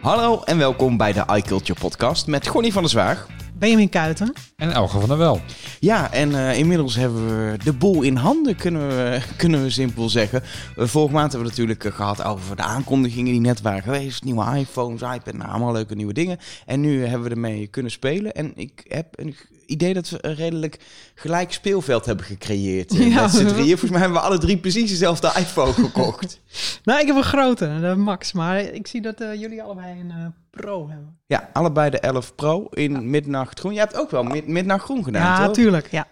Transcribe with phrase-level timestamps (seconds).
[0.00, 3.26] Hallo en welkom bij de iCulture podcast met Gonnie van der Zwaag.
[3.54, 4.32] Benjamin Kuiten.
[4.56, 5.40] En Elge van der Wel.
[5.80, 10.08] Ja, en uh, inmiddels hebben we de boel in handen, kunnen we, kunnen we simpel
[10.08, 10.42] zeggen.
[10.76, 14.24] Uh, vorige maand hebben we natuurlijk uh, gehad over de aankondigingen die net waren geweest.
[14.24, 16.38] Nieuwe iPhones, iPad, nou, allemaal leuke nieuwe dingen.
[16.66, 18.32] En nu hebben we ermee kunnen spelen.
[18.32, 19.36] En ik heb een
[19.68, 20.78] idee dat we een redelijk
[21.14, 22.94] gelijk speelveld hebben gecreëerd.
[22.96, 23.22] Ja.
[23.22, 23.68] Met z'n drieën.
[23.68, 26.40] Volgens mij hebben we alle drie precies dezelfde iPhone gekocht.
[26.84, 28.32] nou, ik heb een grote, de Max.
[28.32, 31.18] Maar ik zie dat jullie allebei een Pro hebben.
[31.26, 33.00] Ja, allebei de 11 Pro in ja.
[33.00, 33.72] midnacht groen.
[33.72, 36.06] Je hebt ook wel mid midnacht groen gedaan, Ja, natuurlijk, ja.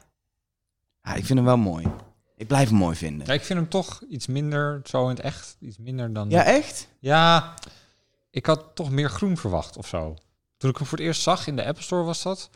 [1.03, 1.15] ja.
[1.15, 1.87] Ik vind hem wel mooi.
[2.37, 3.27] Ik blijf hem mooi vinden.
[3.27, 6.31] Ja, ik vind hem toch iets minder, zo in het echt, iets minder dan...
[6.31, 6.89] Ja, echt?
[6.99, 7.55] Ja,
[8.31, 10.17] ik had toch meer groen verwacht of zo.
[10.57, 12.51] Toen ik hem voor het eerst zag in de Apple Store was dat.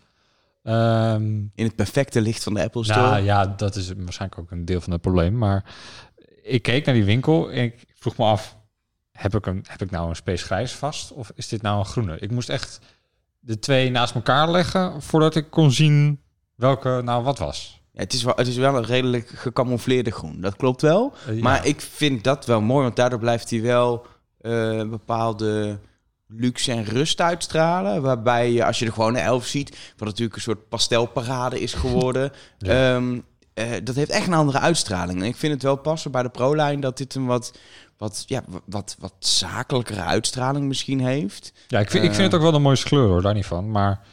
[0.63, 3.01] Um, in het perfecte licht van de Apple Store?
[3.01, 5.39] Nou, ja, dat is waarschijnlijk ook een deel van het probleem.
[5.39, 5.75] Maar
[6.43, 8.57] ik keek naar die winkel en ik vroeg me af,
[9.13, 11.85] heb ik, een, heb ik nou een space grijs vast of is dit nou een
[11.85, 12.19] groene?
[12.19, 12.79] Ik moest echt
[13.39, 16.21] de twee naast elkaar leggen voordat ik kon zien
[16.55, 17.83] welke nou wat was.
[17.93, 21.15] Ja, het, is wel, het is wel een redelijk gecamoufleerde groen, dat klopt wel.
[21.29, 24.07] Uh, maar ik vind dat wel mooi, want daardoor blijft hij wel
[24.41, 25.79] uh, bepaalde
[26.31, 28.03] luxe en rust uitstralen.
[28.03, 32.33] Waarbij je, als je de gewone elf ziet, wat natuurlijk een soort pastelparade is geworden...
[32.59, 32.95] ja.
[32.95, 35.21] um, uh, dat heeft echt een andere uitstraling.
[35.21, 37.53] En ik vind het wel passen bij de Pro-lijn dat dit een wat
[38.01, 41.53] wat, ja, wat, wat zakelijkere uitstraling misschien heeft.
[41.69, 43.47] Ja, ik vind, uh, ik vind het ook wel een mooie kleur hoor, daar niet
[43.47, 43.71] van.
[43.71, 44.07] Maar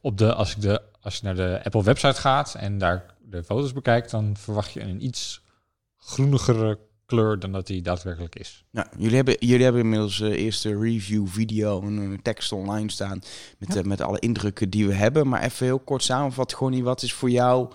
[0.00, 3.44] op de, als, ik de, als je naar de Apple website gaat en daar de
[3.44, 5.42] foto's bekijkt, dan verwacht je een iets
[5.98, 6.78] groenigere
[7.10, 8.64] kleur dan dat die daadwerkelijk is.
[8.70, 13.22] Nou, jullie hebben, jullie hebben inmiddels uh, eerste review video en een tekst online staan
[13.58, 13.80] met, ja.
[13.80, 15.28] uh, met alle indrukken die we hebben.
[15.28, 17.72] Maar even heel kort samenvat, gewoon wat is voor jou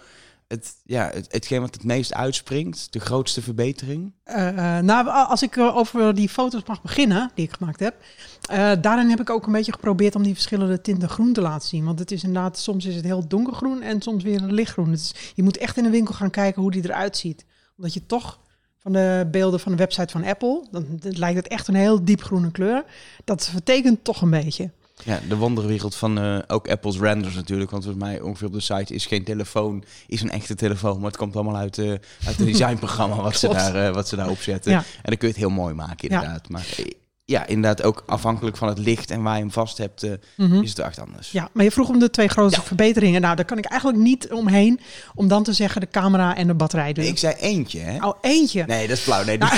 [0.48, 4.12] het, ja, het, hetgeen wat het meest uitspringt, de grootste verbetering?
[4.26, 7.96] Uh, uh, nou, als ik over die foto's mag beginnen, die ik gemaakt heb.
[8.52, 11.68] Uh, daarin heb ik ook een beetje geprobeerd om die verschillende tinten groen te laten
[11.68, 11.86] zien.
[11.86, 14.92] Want het is inderdaad, soms is het heel donkergroen en soms weer lichtgroen.
[14.92, 17.46] Dus je moet echt in de winkel gaan kijken hoe die eruit ziet.
[17.78, 18.40] Omdat je toch
[18.86, 22.06] van de beelden van de website van Apple, dan, dan lijkt het echt een heel
[22.06, 22.84] diepgroene kleur.
[23.24, 24.70] Dat vertekent toch een beetje.
[25.04, 27.72] Ja, de wonderwereld van uh, ook Apple's renders natuurlijk.
[27.72, 30.98] Want volgens mij ongeveer op de site is geen telefoon, is een echte telefoon.
[30.98, 34.16] Maar het komt allemaal uit, uh, uit het designprogramma wat, ze daar, uh, wat ze
[34.16, 34.72] daar opzetten.
[34.72, 34.78] Ja.
[34.78, 36.48] En dan kun je het heel mooi maken inderdaad.
[36.48, 36.50] Ja.
[36.50, 36.66] Maar
[37.26, 40.04] ja, inderdaad ook afhankelijk van het licht en waar je hem vast hebt,
[40.36, 40.62] mm -hmm.
[40.62, 41.32] is het echt anders.
[41.32, 42.66] Ja, maar je vroeg om de twee grootste ja.
[42.68, 43.22] verbeteringen.
[43.22, 44.80] Nou, daar kan ik eigenlijk niet omheen
[45.16, 46.92] om dan te zeggen de camera en de batterij.
[46.92, 48.06] Nee, ik zei eentje, hè?
[48.06, 48.64] Oh, eentje?
[48.66, 49.24] Nee, dat is flauw.
[49.24, 49.58] Nee, nou.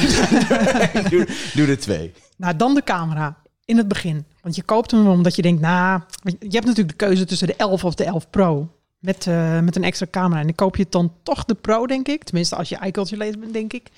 [1.09, 2.13] doe, doe de twee.
[2.37, 4.25] Nou, dan de camera in het begin.
[4.41, 7.55] Want je koopt hem omdat je denkt, nou, je hebt natuurlijk de keuze tussen de
[7.55, 8.71] 11 of de 11 Pro.
[8.99, 10.39] Met, uh, met een extra camera.
[10.39, 12.23] En dan koop je dan toch de Pro, denk ik.
[12.23, 12.77] Tenminste, als je
[13.17, 13.89] lezer bent, denk ik.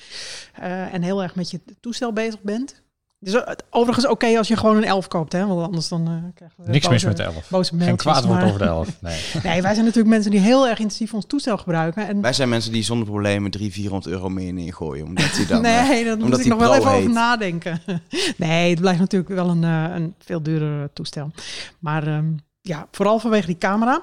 [0.59, 2.81] Uh, en heel erg met je toestel bezig bent.
[3.21, 5.45] Dus overigens oké okay als je gewoon een 11 koopt, hè?
[5.45, 7.49] Want anders dan uh, krijgen we Niks boze, mis met de 11.
[7.49, 8.87] Boze Geen kwaad woord over de 11.
[9.01, 9.21] Nee.
[9.43, 12.07] nee, wij zijn natuurlijk mensen die heel erg intensief ons toestel gebruiken.
[12.07, 12.21] En...
[12.21, 15.05] Wij zijn mensen die zonder problemen 300, 400 euro meer neergooien.
[15.05, 16.99] Omdat die dan, nee, daar moet ik nog wel even heet.
[16.99, 17.81] over nadenken.
[18.37, 21.31] nee, het blijft natuurlijk wel een, uh, een veel duurder toestel.
[21.79, 24.01] Maar um, ja, vooral vanwege die camera.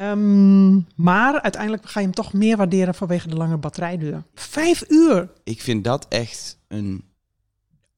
[0.00, 4.22] Um, maar uiteindelijk ga je hem toch meer waarderen vanwege de lange batterijduur.
[4.34, 5.28] Vijf uur!
[5.44, 7.04] Ik vind dat echt een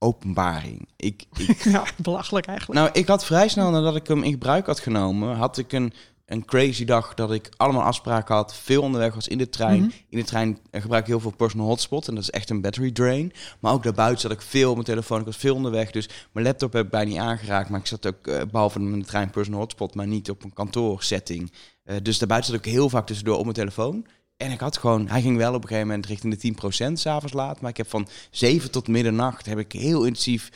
[0.02, 0.88] openbaring.
[0.96, 2.80] Ik, ik, ja, belachelijk eigenlijk.
[2.80, 5.92] Nou, ik had vrij snel nadat ik hem in gebruik had genomen, had ik een,
[6.26, 9.76] een crazy dag dat ik allemaal afspraken had, veel onderweg was in de trein.
[9.76, 9.92] Mm -hmm.
[10.08, 12.92] In de trein gebruik ik heel veel personal hotspot en dat is echt een battery
[12.92, 13.32] drain.
[13.60, 16.46] Maar ook daarbuiten zat ik veel op mijn telefoon, ik was veel onderweg, dus mijn
[16.46, 17.68] laptop heb ik bijna niet aangeraakt.
[17.68, 20.52] Maar ik zat ook, uh, behalve in de trein personal hotspot, maar niet op een
[20.52, 21.52] kantoorsetting.
[21.84, 24.06] Uh, dus daarbuiten zat ik heel vaak tussendoor op mijn telefoon.
[24.42, 27.32] En ik had gewoon, hij ging wel op een gegeven moment richting de 10% s'avonds
[27.32, 27.60] laat.
[27.60, 30.48] Maar ik heb van 7 tot middernacht heb ik heel intensief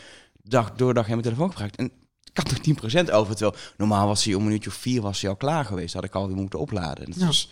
[0.42, 1.76] dag door dag mijn telefoon gebruikt.
[1.76, 1.92] En
[2.22, 3.36] ik had nog 10% over.
[3.36, 5.94] Terwijl normaal was hij om een uurtje of vier was hij al klaar geweest.
[5.94, 7.04] Had ik alweer moeten opladen.
[7.04, 7.26] Dat ja.
[7.26, 7.50] was,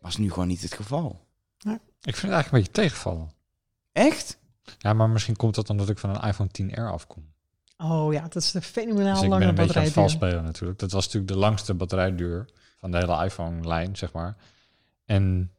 [0.00, 1.26] was nu gewoon niet het geval.
[1.58, 1.72] Ja.
[1.72, 3.30] Ik vind het eigenlijk een beetje tegenvallen.
[3.92, 4.38] Echt?
[4.78, 7.24] Ja, maar misschien komt dat omdat ik van een iPhone 10R afkom.
[7.78, 10.02] Oh ja, dat is de fenomenaal dus ik lange ben een beetje aan batterijduur.
[10.02, 10.78] het valspelen natuurlijk.
[10.78, 14.36] Dat was natuurlijk de langste batterijduur van de hele iPhone-lijn, zeg maar.
[15.04, 15.50] En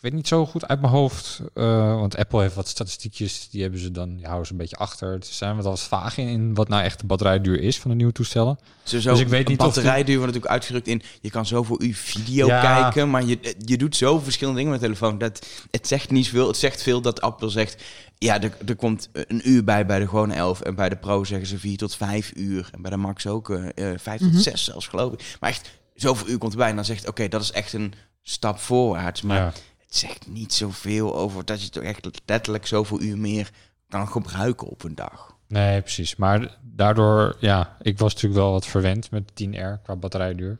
[0.00, 3.62] ik weet niet zo goed uit mijn hoofd, uh, want Apple heeft wat statistiekjes, die
[3.62, 5.12] hebben ze dan, die houden ze een beetje achter.
[5.12, 7.96] Het zijn we wat vaag in, in wat nou echt de batterijduur is van de
[7.96, 8.58] nieuwe toestellen.
[8.82, 11.94] Zo, zo, dus ik weet niet batterijduur wordt natuurlijk uitgedrukt in, je kan zoveel uur
[11.94, 12.60] video ja.
[12.60, 15.18] kijken, maar je, je doet zo verschillende dingen met de telefoon.
[15.18, 17.82] Dat, het zegt niet veel, het zegt veel dat Apple zegt,
[18.18, 21.24] ja, er, er komt een uur bij bij de gewone 11 en bij de Pro
[21.24, 22.68] zeggen ze 4 tot 5 uur.
[22.72, 24.32] En bij de Max ook uh, 5 mm -hmm.
[24.32, 25.36] tot 6 zelfs, geloof ik.
[25.40, 27.92] Maar echt, zoveel uur komt erbij en dan zegt, oké, okay, dat is echt een
[28.22, 29.22] stap voorwaarts.
[29.22, 29.52] Maar ja
[29.90, 33.50] het zegt niet zoveel over dat je toch echt letterlijk zoveel uur meer
[33.88, 35.36] kan gebruiken op een dag.
[35.48, 36.16] Nee, precies.
[36.16, 40.58] Maar daardoor, ja, ik was natuurlijk wel wat verwend met 10R qua batterijduur.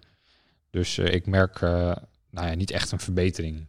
[0.70, 1.70] Dus eh, ik merk, eh,
[2.30, 3.66] nou ja, niet echt een verbetering.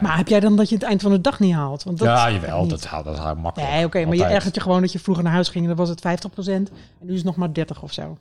[0.00, 1.82] Maar heb jij dan dat je het eind van de dag niet haalt?
[1.82, 2.70] Want dat ja, jawel, niet.
[2.70, 3.72] dat haalt dat haalt makkelijk.
[3.72, 5.86] Nee, oké, maar je ergert je gewoon dat je vroeger naar huis ging en dan
[5.86, 6.68] was het 50% en
[7.00, 8.18] nu is het nog maar 30 of zo.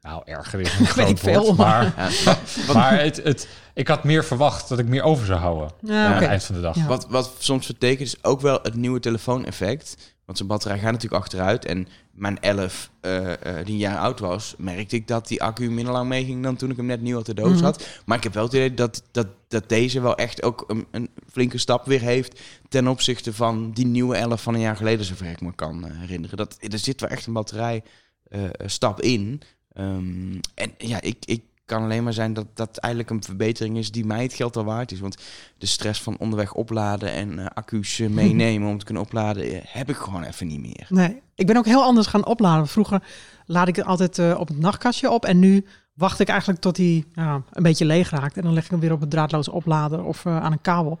[0.00, 2.38] Nou, erger is een groot woord, veel, maar, Ja,
[2.74, 6.12] maar het, het, ik had meer verwacht dat ik meer over zou houden Ja, aan
[6.12, 6.76] het eind van de dag.
[6.76, 6.86] Ja.
[6.86, 10.14] Wat, wat soms betekent is ook wel het nieuwe telefooneffect.
[10.24, 11.64] Want zijn batterij gaat natuurlijk achteruit.
[11.64, 15.70] En mijn 11, eh, eh, die een jaar oud was, merkte ik dat die accu
[15.70, 17.64] minder lang meeging dan toen ik hem net nieuw uit de doos Mhm.
[17.64, 17.86] had.
[18.04, 21.08] Maar ik heb wel het idee dat, dat, dat deze wel echt ook een, een
[21.32, 25.26] flinke stap weer heeft ten opzichte van die nieuwe 11 van een jaar geleden, zover
[25.26, 26.36] ik me kan eh, herinneren.
[26.36, 27.82] Dat, er zit wel echt een batterij
[28.28, 29.42] eh, stap in.
[29.80, 33.90] Ehm, en ja, ik, ik kan alleen maar zijn dat dat eigenlijk een verbetering is
[33.90, 35.00] die mij het geld al waard is.
[35.00, 35.16] Want
[35.58, 39.60] de stress van onderweg opladen en eh, accu's eh, meenemen om te kunnen opladen, eh,
[39.62, 40.86] heb ik gewoon even niet meer.
[40.88, 42.66] Nee, ik ben ook heel anders gaan opladen.
[42.66, 43.02] Vroeger
[43.46, 47.04] laad ik het altijd op het nachtkastje op en nu wacht ik eigenlijk tot hij
[47.16, 48.36] een beetje leeg raakt.
[48.36, 50.98] En dan leg ik hem weer op het draadloos oplader of aan een kabel.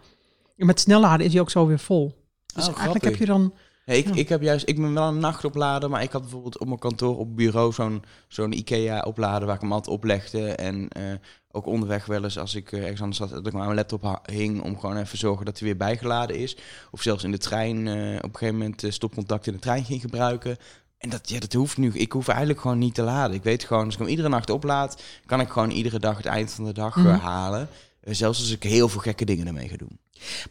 [0.56, 2.06] En met snelladen is hij ook zo weer vol.
[2.06, 3.02] Dus Oh, eigenlijk grappig.
[3.02, 3.52] heb je dan...
[3.84, 4.14] Ik, Ja.
[4.14, 7.18] ik heb juist, ik ben wel een nachtoplader, maar ik had bijvoorbeeld op mijn kantoor
[7.18, 10.52] op bureau zo'n zo'n IKEA oplader waar ik hem altijd oplegde.
[10.52, 11.02] En eh,
[11.50, 14.20] ook onderweg wel eens als ik eh, ergens anders zat, dat ik maar mijn laptop
[14.32, 16.56] hing om gewoon even zorgen dat hij weer bijgeladen is.
[16.90, 20.00] Of zelfs in de trein eh, op een gegeven moment stopcontact in de trein ging
[20.00, 20.56] gebruiken.
[20.98, 21.92] En dat, ja, dat hoeft nu.
[21.92, 23.36] Ik hoef eigenlijk gewoon niet te laden.
[23.36, 26.26] Ik weet gewoon, als ik hem iedere nacht oplaad, kan ik gewoon iedere dag het
[26.26, 27.08] eind van de dag Mhm.
[27.08, 27.68] halen.
[28.00, 29.98] Eh, zelfs als ik heel veel gekke dingen ermee ga doen.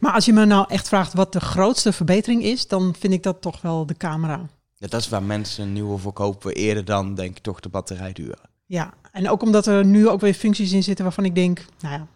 [0.00, 3.22] Maar als je me nou echt vraagt wat de grootste verbetering is, dan vind ik
[3.22, 4.48] dat toch wel de camera.
[4.74, 7.68] Ja, dat is waar mensen een nieuwe voor kopen eerder dan, denk ik, toch de
[7.68, 8.38] batterijduur.
[8.66, 11.94] Ja, en ook omdat er nu ook weer functies in zitten waarvan ik denk, nou
[11.94, 12.06] ja,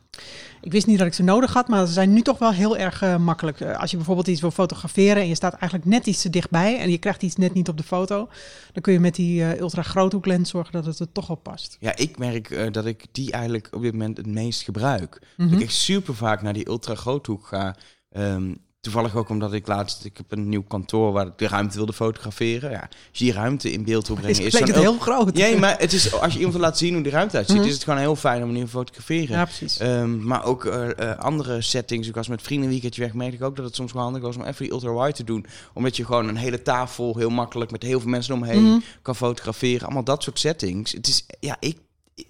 [0.64, 2.76] ik wist niet dat ik ze nodig had, maar ze zijn nu toch wel heel
[2.76, 3.60] erg eh, makkelijk.
[3.60, 6.78] Eh, als je bijvoorbeeld iets wil fotograferen en je staat eigenlijk net iets te dichtbij
[6.78, 8.28] en je krijgt iets net niet op de foto,
[8.72, 11.76] dan kun je met die eh, ultra groothoeklens zorgen dat het er toch op past.
[11.80, 15.22] Ja, ik merk dat ik die eigenlijk op dit moment het meest gebruik.
[15.36, 15.48] Mhm.
[15.48, 17.76] Dat ik echt super vaak naar die ultra groothoek ga.
[18.10, 21.76] Ehm, toevallig ook omdat ik laatst, ik heb een nieuw kantoor waar ik de ruimte
[21.76, 22.70] wilde fotograferen.
[22.70, 25.36] Ja, als je die ruimte in beeld wil brengen, Is, is het heel groot.
[25.38, 27.66] Ja, maar het is, als je iemand wil laten zien hoe die ruimte uitziet, Mhm.
[27.66, 29.36] is het gewoon heel fijn om te fotograferen.
[29.36, 29.78] Ja, precies.
[29.78, 32.08] Ehm, maar ook eh, eh, andere settings.
[32.08, 33.14] Ik was met vrienden een weekendje weg.
[33.14, 35.46] Merkte ik ook dat het soms wel handig was om even die ultra-wide te doen.
[35.74, 38.78] Omdat je gewoon een hele tafel heel makkelijk met heel veel mensen omheen Mhm.
[39.02, 39.82] kan fotograferen.
[39.84, 40.92] Allemaal dat soort settings.
[40.92, 41.78] Het is, ja, ik,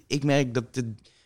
[0.07, 0.85] ik merk dat het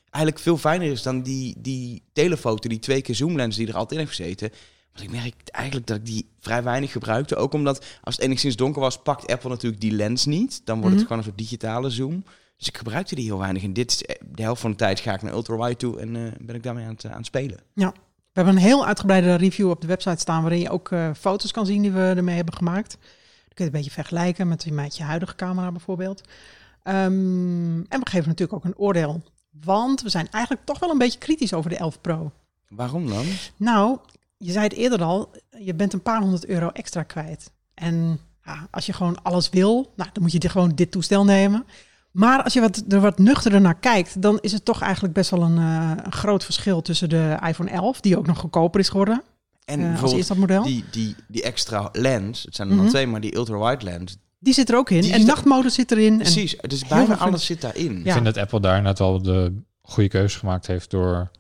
[0.09, 3.99] eigenlijk veel fijner is dan die, die telefoto, die twee keer zoomlens die er altijd
[3.99, 4.51] in heeft gezeten.
[4.93, 7.35] Want ik merk eigenlijk dat ik die vrij weinig gebruikte.
[7.35, 10.61] Ook omdat als het enigszins donker was, pakt Apple natuurlijk die lens niet.
[10.63, 10.97] Dan wordt Mhm.
[10.97, 12.23] het gewoon een soort digitale zoom.
[12.57, 13.63] Dus ik gebruikte die heel weinig.
[13.63, 16.15] En dit is eh, de helft van de tijd ga ik naar ultra-wide toe en
[16.15, 17.57] eh, ben ik daarmee aan het, aan het spelen.
[17.73, 21.51] We hebben een heel uitgebreide review op de website staan waarin je ook eh, foto's
[21.51, 22.91] kan zien die we ermee hebben gemaakt.
[22.91, 23.07] Dan kun
[23.47, 26.21] je het een beetje vergelijken met, je- met je huidige camera bijvoorbeeld.
[26.83, 26.95] Ehm,
[27.79, 29.21] en we geven natuurlijk ook een oordeel.
[29.61, 32.31] Want we zijn eigenlijk toch wel een beetje kritisch over de 11 Pro.
[32.69, 33.25] Waarom dan?
[33.57, 33.97] Nou,
[34.41, 37.51] je zei het eerder al, je bent een paar honderd euro extra kwijt.
[37.73, 41.23] En ja, als je gewoon alles wil, nou, dan moet je dit- gewoon dit toestel
[41.25, 41.65] nemen.
[42.11, 45.29] Maar als je wat, er wat nuchterder naar kijkt, dan is het toch eigenlijk best
[45.29, 48.89] wel een, eh, een groot verschil tussen de iPhone 11, die ook nog goedkoper is
[48.89, 49.21] geworden,
[49.65, 50.63] En eh, als bijvoorbeeld instapmodel.
[50.63, 52.83] Die, die, die, die extra lens, het zijn er Mhm.
[52.83, 54.17] dan twee, maar die ultra-wide lens.
[54.41, 55.01] zit er ook in.
[55.01, 56.11] Die en nachtmodus zit erin.
[56.13, 57.93] En, Precies, dus heel bijna veel alles zit daarin.
[57.97, 58.05] Ja.
[58.05, 61.31] Ik vind dat Apple daar net al de goede keuze gemaakt heeft door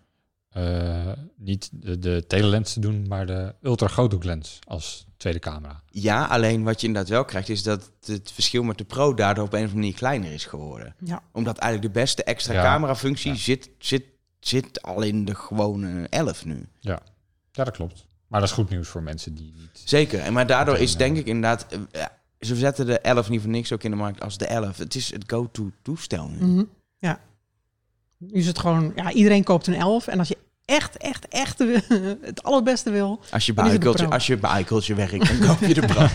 [0.49, 5.83] eh, niet de, de telelens te doen, maar de ultra groothoeklens als tweede camera.
[5.89, 9.45] Ja, alleen wat je inderdaad wel krijgt, is dat het verschil met de Pro daardoor
[9.45, 10.95] op een of andere manier kleiner is geworden.
[11.03, 11.21] ja.
[11.31, 12.63] Omdat eigenlijk de beste extra Ja.
[12.63, 13.37] camera-functie Ja.
[13.37, 14.03] zit, zit,
[14.39, 16.67] zit al in de gewone 11 nu.
[16.79, 16.99] Ja,
[17.51, 18.05] dat klopt.
[18.27, 19.81] Maar dat is goed nieuws voor mensen die niet...
[19.85, 20.97] Zeker, en maar daardoor is ja.
[20.97, 21.65] denk ik inderdaad...
[21.71, 24.45] eh, ja, ze zetten de 11 niet voor niks ook in de markt als de
[24.45, 24.77] 11.
[24.77, 26.45] Het is het go-to toestel nu.
[26.45, 26.57] Mhm.
[26.57, 26.63] ja.
[28.19, 30.07] Nu is het gewoon, ja, iedereen koopt een 11.
[30.07, 31.59] En als je echt, echt, echt
[32.21, 35.85] het allerbeste wil, Als je bij als je bij Eikeltje werkt, dan koop je de
[35.85, 36.07] Pro.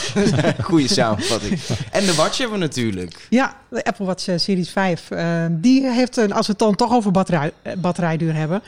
[0.64, 1.60] Goeie samenvatting.
[1.90, 3.26] En de Watch hebben we natuurlijk.
[3.30, 5.10] Ja, de Apple Watch eh, Series 5.
[5.10, 8.62] eh, die heeft, een, als we het dan toch over batterij, eh, batterijduur hebben.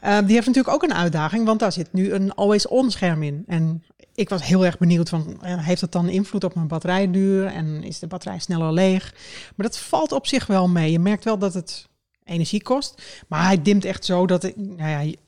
[0.00, 3.44] die heeft natuurlijk ook een uitdaging, want daar zit nu een always-on scherm in.
[3.46, 7.46] En ik was heel erg benieuwd van, heeft dat dan invloed op mijn batterijduur?
[7.46, 9.14] En is de batterij sneller leeg?
[9.56, 10.92] Maar dat valt op zich wel mee.
[10.92, 11.87] Je merkt wel dat het
[12.28, 13.02] energie kost.
[13.28, 15.18] Maar hij dimt echt zo dat, het, nou ja, je,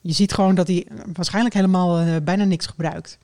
[0.00, 3.18] je ziet gewoon dat hij waarschijnlijk helemaal eh, bijna niks gebruikt.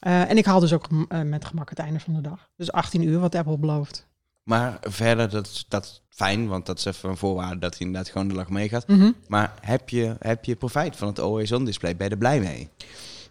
[0.00, 2.48] Eh, en ik haal dus ook eh, met gemak het einde van de dag.
[2.56, 4.06] Dus 18 uur, wat Apple belooft.
[4.42, 8.28] Maar verder, dat, dat fijn, want dat is even een voorwaarde dat hij inderdaad gewoon
[8.28, 8.86] de dag meegaat.
[8.86, 9.10] Mhm.
[9.26, 11.96] Maar heb je, heb je profijt van het Always On display?
[11.96, 12.68] Ben je er blij mee?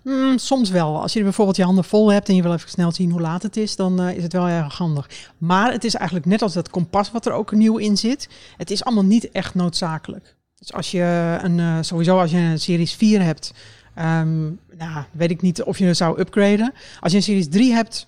[0.03, 1.01] Mm, soms wel.
[1.01, 3.43] Als je bijvoorbeeld je handen vol hebt en je wil even snel zien hoe laat
[3.43, 5.09] het is, dan eh, is het wel erg handig.
[5.37, 8.29] Maar het is eigenlijk net als dat kompas wat er ook nieuw in zit.
[8.57, 10.35] Het is allemaal niet echt noodzakelijk.
[10.55, 13.53] Dus als je een, eh, sowieso als je een Series 4 hebt,
[13.95, 14.43] ehm,
[14.77, 16.73] nou, weet ik niet of je zou upgraden.
[16.99, 18.07] Als je een Series 3 hebt,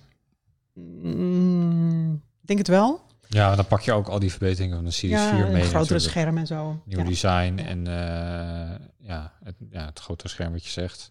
[0.74, 3.00] mm, denk het wel.
[3.28, 5.44] Ja, dan pak je ook al die verbeteringen van de Series ja, 4 mee.
[5.44, 6.02] een grotere natuurlijk.
[6.02, 6.80] scherm en zo.
[6.84, 7.04] Nieuw Ja.
[7.04, 11.10] design en eh, ja, het, ja, het grotere scherm wat je zegt.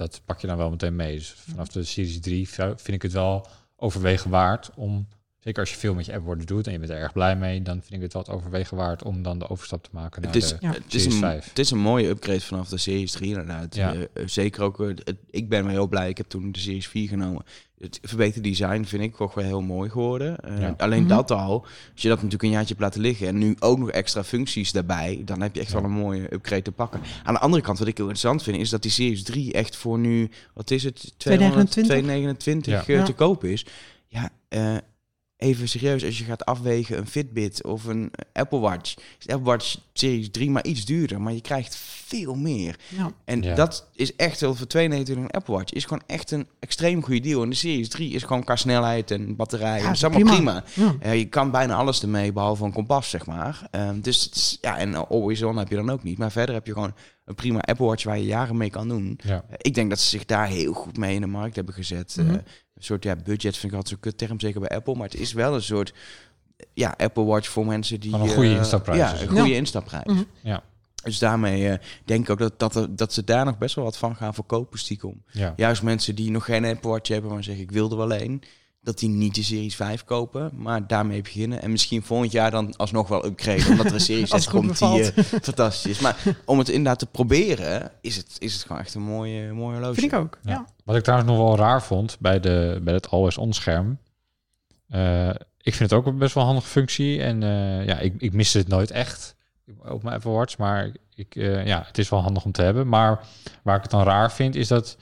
[0.00, 1.16] Dat pak je dan wel meteen mee.
[1.16, 5.08] Dus vanaf de Series 3 vind ik het wel overwegen waard om...
[5.40, 7.62] Zeker als je veel met je appwoorden doet en je bent er erg blij mee...
[7.62, 10.42] dan vind ik het wat overwegen waard om dan de overstap te maken naar Het
[10.42, 10.72] is, de Ja.
[10.72, 11.44] het, is Series een, 5.
[11.48, 13.74] het is een mooie upgrade vanaf de Series 3 inderdaad.
[13.74, 13.94] Ja.
[13.94, 16.08] Eh, eh, zeker ook, eh, het- ik ben wel heel blij.
[16.08, 17.42] Ik heb toen de Series 4 genomen.
[17.78, 20.38] Het verbeterde design vind ik ook wel heel mooi geworden.
[20.38, 20.74] Eh, Ja.
[20.78, 21.08] Alleen Mhm.
[21.08, 21.60] dat al,
[21.92, 23.26] als je dat natuurlijk een jaartje hebt laten liggen...
[23.26, 25.22] en nu ook nog extra functies daarbij...
[25.24, 25.74] dan heb je echt Ja.
[25.80, 27.00] wel een mooie upgrade te pakken.
[27.24, 28.56] Aan de andere kant, wat ik heel interessant vind...
[28.56, 30.94] is dat die Series 3 echt voor nu, wat is het?
[31.16, 31.84] 200, 229?
[31.84, 32.92] 229 Ja.
[32.94, 33.04] eh, Ja.
[33.04, 33.66] te koop is.
[34.06, 34.76] Ja, eh,
[35.40, 39.50] even serieus, als je gaat afwegen een Fitbit of een Apple Watch, is de Apple
[39.50, 42.76] Watch Series 3 maar iets duurder, maar je krijgt veel meer.
[42.88, 43.12] Ja.
[43.24, 43.54] En Ja.
[43.54, 47.20] dat is echt wel voor 92 een Apple Watch is gewoon echt een extreem goede
[47.20, 47.42] deal.
[47.42, 50.34] En de Series 3 is gewoon qua snelheid en batterij, Ja, en dat is allemaal
[50.34, 50.60] prima.
[50.74, 50.88] prima.
[50.90, 50.96] Ja.
[51.00, 53.68] Eh, je kan bijna alles ermee, behalve een kompas, zeg maar.
[53.70, 56.18] Ehm, dus ja, en always on heb je dan ook niet.
[56.18, 56.94] Maar verder heb je gewoon
[57.30, 59.18] een prima Apple Watch waar je jaren mee kan doen.
[59.24, 59.44] Ja.
[59.48, 62.16] Eh, ik denk dat ze zich daar heel goed mee in de markt hebben gezet.
[62.18, 62.34] Eh, Mhm.
[62.34, 62.42] een
[62.78, 64.94] soort ja, budget vind ik altijd zo'n kut term, zeker bij Apple.
[64.94, 65.94] Maar het is wel een soort
[66.74, 68.10] ja, Apple Watch voor mensen die...
[68.10, 69.56] Van een goede eh, instapprijs Ja, is een goede Ja.
[69.56, 70.04] instapprijs.
[70.04, 70.22] Mhm.
[70.40, 70.62] Ja.
[71.02, 73.84] Dus daarmee eh, denk ik ook dat, dat, er- dat ze daar nog best wel
[73.84, 75.22] wat van gaan verkopen, stiekem.
[75.32, 75.52] Ja.
[75.56, 78.42] Juist mensen die nog geen Apple Watch hebben, maar zeggen ik wil er wel een.
[78.82, 81.62] Dat die niet de Series 5 kopen, maar daarmee beginnen.
[81.62, 83.70] En misschien volgend jaar dan alsnog wel upgraden.
[83.70, 86.00] Omdat er een Series Als 6 het goed komt die eh, fantastisch is.
[86.00, 89.72] Maar om het inderdaad te proberen, is het, is het gewoon echt een mooie, mooie
[89.76, 90.00] horloge.
[90.00, 90.38] Vind ik ook.
[90.42, 90.50] Ja.
[90.50, 90.64] Ja.
[90.84, 93.98] Wat ik trouwens nog wel raar vond bij, de, bij het always on scherm.
[94.88, 95.28] eh,
[95.62, 97.22] ik vind het ook een best wel handige functie.
[97.22, 99.34] En eh, ja, ik, ik miste het nooit echt
[99.84, 100.58] op mijn Apple Watch.
[100.58, 102.88] Maar ik, eh, ja, het is wel handig om te hebben.
[102.88, 103.20] Maar
[103.62, 104.96] waar ik het dan raar vind, is dat,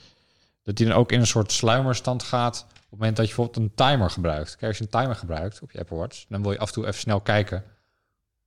[0.63, 2.65] dat die dan ook in een soort sluimerstand gaat.
[2.91, 4.51] Op het moment dat je bijvoorbeeld een timer gebruikt.
[4.55, 6.73] Kijk, als je een timer gebruikt op je Apple Watch, dan wil je af en
[6.73, 7.63] toe even snel kijken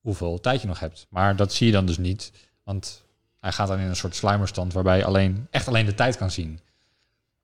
[0.00, 1.06] hoeveel tijd je nog hebt.
[1.10, 2.32] Maar dat zie je dan dus niet.
[2.62, 3.04] Want
[3.40, 6.30] hij gaat dan in een soort sluimerstand waarbij je alleen, echt alleen de tijd kan
[6.30, 6.60] zien.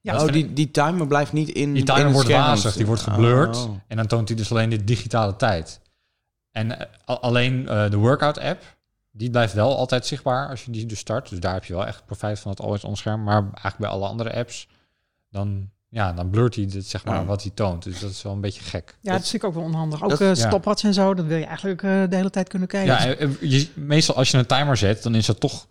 [0.01, 2.87] Ja, oh, die, die timer blijft niet in Die in timer het wordt wazig, die
[2.87, 3.57] wordt geblurred.
[3.57, 3.77] Oh.
[3.87, 5.81] En dan toont hij dus alleen de digitale tijd.
[6.51, 8.77] En eh, al- alleen eh, de workout app,
[9.11, 11.29] die blijft wel altijd zichtbaar als je die dus start.
[11.29, 13.23] Dus daar heb je wel echt profijt van het always on scherm.
[13.23, 14.69] Maar eigenlijk bij alle andere apps,
[15.31, 17.83] dan, ja, dan blurt hij het, zeg maar wat hij toont.
[17.83, 18.97] Dus dat is wel een beetje gek.
[19.01, 20.03] Ja, dat vind ik ook wel onhandig.
[20.03, 20.35] Ook Dat- eh ja.
[20.35, 22.95] stopwatch en zo, dat wil je eigenlijk eh, de hele tijd kunnen kijken.
[22.95, 25.67] Ja, en je, meestal als je een timer zet, dan is dat toch...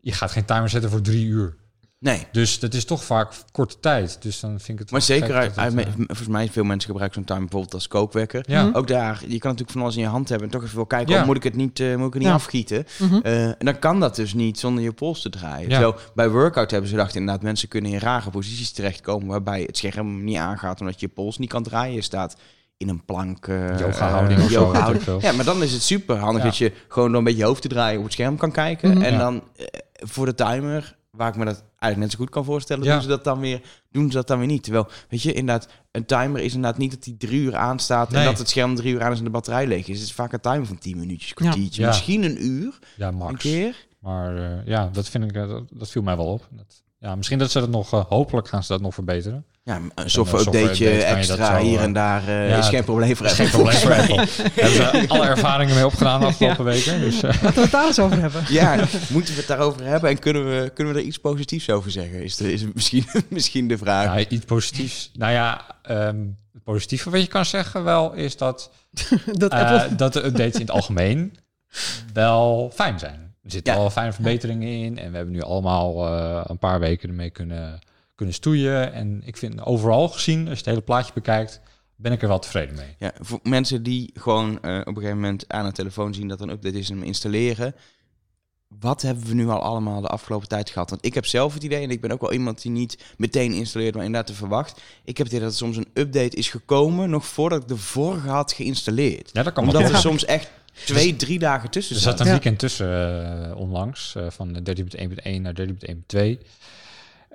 [0.00, 1.56] Je gaat geen timer zetten voor drie uur.
[1.98, 4.22] Nee, Dus dat is toch vaak korte tijd.
[4.22, 6.28] Dus dan vind ik het maar wel zeker, gek uit, dat het, uit- eh, volgens
[6.28, 8.44] mij veel mensen gebruiken zo'n timer bijvoorbeeld als kookwekker.
[8.48, 8.76] ja, Mhm.
[8.76, 10.86] Ook daar, je kan natuurlijk van alles in je hand hebben en toch even wel
[10.86, 11.20] kijken, Ja.
[11.20, 12.34] oh, moet ik het niet, eh, moet ik het niet Ja.
[12.34, 12.86] afgieten?
[12.98, 13.18] Mhm.
[13.22, 15.68] Eh, en dan kan dat dus niet zonder je pols te draaien.
[15.70, 15.80] Ja.
[15.80, 19.76] Zo, bij workout hebben ze gedacht inderdaad, mensen kunnen in rare posities terechtkomen waarbij het
[19.76, 21.94] scherm niet aangaat omdat je pols niet kan draaien.
[21.94, 22.36] Je staat
[22.76, 23.44] in een plank.
[23.44, 24.40] zo, yoga-houding.
[24.48, 25.20] weet ik veel.
[25.20, 26.48] Ja, maar dan is het super handig Ja.
[26.48, 28.90] dat je gewoon door een beetje je hoofd te draaien op het scherm kan kijken.
[28.90, 29.02] Mhm.
[29.02, 29.18] En Ja.
[29.18, 29.42] dan
[29.94, 32.92] voor de timer, waar ik me dat eigenlijk net zo goed kan voorstellen, Ja.
[32.92, 34.62] doen ze dat dan weer, doen ze dat dan weer niet.
[34.62, 38.24] Terwijl, weet je, inderdaad, een timer is inderdaad niet dat die drie uur aanstaat en
[38.24, 39.98] dat het scherm drie uur aan is en de batterij leeg is.
[39.98, 41.88] Het is vaak een timer van 10 minuutjes, kwartiertje, Ja.
[41.88, 43.42] misschien een uur, ja, een max.
[43.42, 43.86] keer.
[44.00, 46.48] Maar eh, ja, dat vind ik, eh, dat, dat viel mij wel op.
[46.50, 49.44] Dat, ja, misschien dat ze dat nog, eh, hopelijk gaan ze dat nog verbeteren.
[49.66, 52.28] Ja, een een software software updateje update kan je dat extra hier eh, en daar
[52.28, 53.60] eh, ja, is geen probleem voor is geen Apple.
[53.62, 54.16] probleem voor Apple.
[54.54, 57.00] Daar hebben ze alle ervaringen mee opgedaan de afgelopen weken.
[57.00, 58.44] Dus, eh, Laten we het daar eens over hebben.
[58.60, 58.76] Ja,
[59.08, 62.22] moeten we het daarover hebben en kunnen we, kunnen we er iets positiefs over zeggen?
[62.22, 64.18] Is, de, is misschien, misschien de vraag.
[64.18, 65.10] ja, iets positiefs.
[65.14, 66.16] Nou ja, ehm,
[66.52, 68.70] het positieve wat je kan zeggen wel is dat,
[69.32, 69.96] dat eh, Apple...
[69.96, 71.36] dat de updates in het algemeen
[72.12, 73.34] wel fijn zijn.
[73.42, 73.78] Er zitten Ja.
[73.78, 74.98] wel fijne verbeteringen in.
[74.98, 77.78] En we hebben nu allemaal eh, een paar weken ermee kunnen,
[78.16, 78.92] kunnen stoeien.
[78.92, 81.60] En ik vind overal gezien, als je het hele plaatje bekijkt,
[81.96, 82.96] ben ik er wel tevreden mee.
[82.98, 86.40] Ja, voor mensen die gewoon eh, op een gegeven moment aan een telefoon zien dat
[86.40, 87.74] er een update is en hem installeren.
[88.80, 90.90] Wat hebben we nu al allemaal de afgelopen tijd gehad?
[90.90, 93.52] Want ik heb zelf het idee, en ik ben ook wel iemand die niet meteen
[93.52, 94.80] installeert, maar inderdaad te verwacht.
[95.04, 97.76] Ik heb het idee dat er soms een update is gekomen nog voordat ik de
[97.76, 99.30] vorige had geïnstalleerd.
[99.32, 99.90] Ja, dat kan Omdat wel.
[99.90, 100.50] er soms echt
[100.84, 105.54] twee, drie dagen tussen Er zat een weekend tussen eh, onlangs, eh, van 13.1.1 naar
[105.54, 106.38] 13.1.2.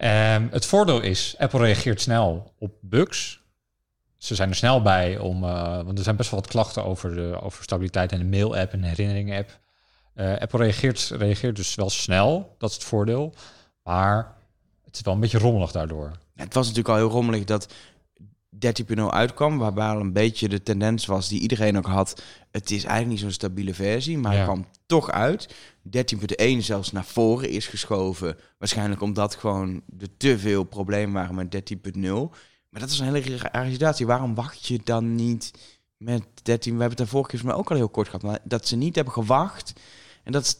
[0.02, 3.42] Ehm, het voordeel is, Apple reageert snel op bugs.
[4.18, 7.16] Ze zijn er snel bij om, eh, want er zijn best wel wat klachten over,
[7.16, 9.60] de, over stabiliteit en de mail-app en de herinneringen-app.
[10.14, 13.34] Eh, Apple reageert, reageert dus wel snel, dat is het voordeel.
[13.84, 14.36] Maar
[14.86, 16.12] het is wel een beetje rommelig daardoor.
[16.36, 17.74] Het was natuurlijk al heel rommelig dat
[18.50, 22.22] 13.0 uitkwam, waarbij al een beetje de tendens was die iedereen ook had.
[22.52, 24.38] Het is eigenlijk niet zo'n stabiele versie, maar Ja.
[24.38, 25.56] hij kwam toch uit.
[25.86, 28.38] 13.1 zelfs naar voren is geschoven.
[28.58, 32.02] Waarschijnlijk omdat gewoon er te veel problemen waren met 13.0.
[32.70, 34.06] Maar dat is een hele rare situatie.
[34.06, 35.52] Waarom wacht je dan niet
[35.98, 36.74] met 13?
[36.74, 38.24] We hebben het daar vorige keer mij ook al heel kort gehad.
[38.24, 39.74] Maar dat ze niet hebben gewacht
[40.24, 40.56] en dat ze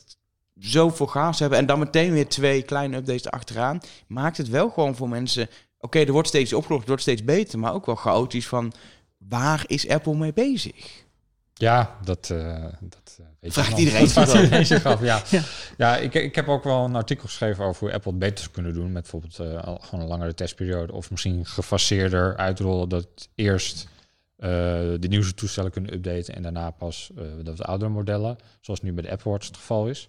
[0.56, 4.96] zoveel gaas hebben en dan meteen weer twee kleine updates erachteraan, maakt het wel gewoon
[4.96, 5.50] voor mensen
[5.82, 8.74] oké, er wordt steeds opgelost, het wordt steeds beter, maar ook wel chaotisch van
[9.18, 11.06] waar is Apple mee bezig?
[11.54, 13.01] Ja, dat, eh, dat
[13.42, 15.22] weet Vraagt je iedereen vraagt zich af, ja.
[15.30, 15.42] Ja.
[15.78, 15.98] ja.
[15.98, 18.74] ik, ik heb ook wel een artikel geschreven over hoe Apple het beter zou kunnen
[18.74, 18.92] doen.
[18.92, 20.94] Met bijvoorbeeld eh, al- gewoon een langere testperiode.
[20.94, 23.88] Of misschien gefaseerder uitrollen dat eerst
[24.38, 24.50] eh,
[25.00, 26.36] de nieuwste toestellen kunnen updaten.
[26.36, 28.38] En daarna pas eh, dat de oudere modellen.
[28.60, 30.08] Zoals nu bij de Apple Watch het geval is.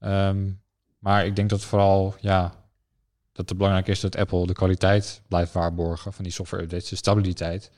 [0.00, 0.50] Ehm,
[0.98, 2.54] maar ik denk dat vooral, ja,
[3.32, 6.96] dat het belangrijk is dat Apple de kwaliteit blijft waarborgen van die software updates, de
[6.96, 7.70] stabiliteit.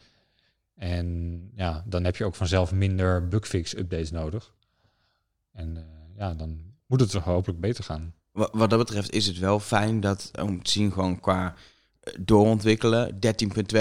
[0.78, 4.52] En ja, dan heb je ook vanzelf minder bugfix updates nodig.
[5.52, 5.82] En eh,
[6.16, 8.14] ja, dan moet het hopelijk beter gaan.
[8.32, 11.54] Wa- Wat dat betreft is het wel fijn dat, om te zien gewoon qua
[12.00, 13.18] eh, doorontwikkelen, 13.2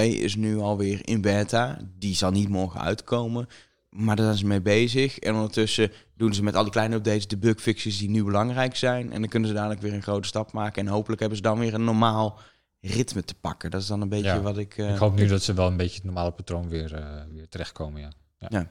[0.00, 1.78] is nu alweer in beta.
[1.98, 3.46] Die zal niet morgen uitkomen,
[3.90, 5.18] maar daar zijn ze mee bezig.
[5.18, 9.12] En ondertussen doen ze met al die kleine updates de bugfixes die nu belangrijk zijn.
[9.12, 10.86] En dan kunnen ze dadelijk weer een grote stap maken.
[10.86, 12.40] En hopelijk hebben ze dan weer een normaal
[12.80, 13.70] ritme te pakken.
[13.70, 14.40] Dat is dan een beetje Ja.
[14.40, 14.76] wat ik...
[14.78, 17.48] eh, ik hoop nu dat ze wel een beetje het normale patroon weer, eh, weer
[17.48, 18.12] terechtkomen,
[18.48, 18.66] ja.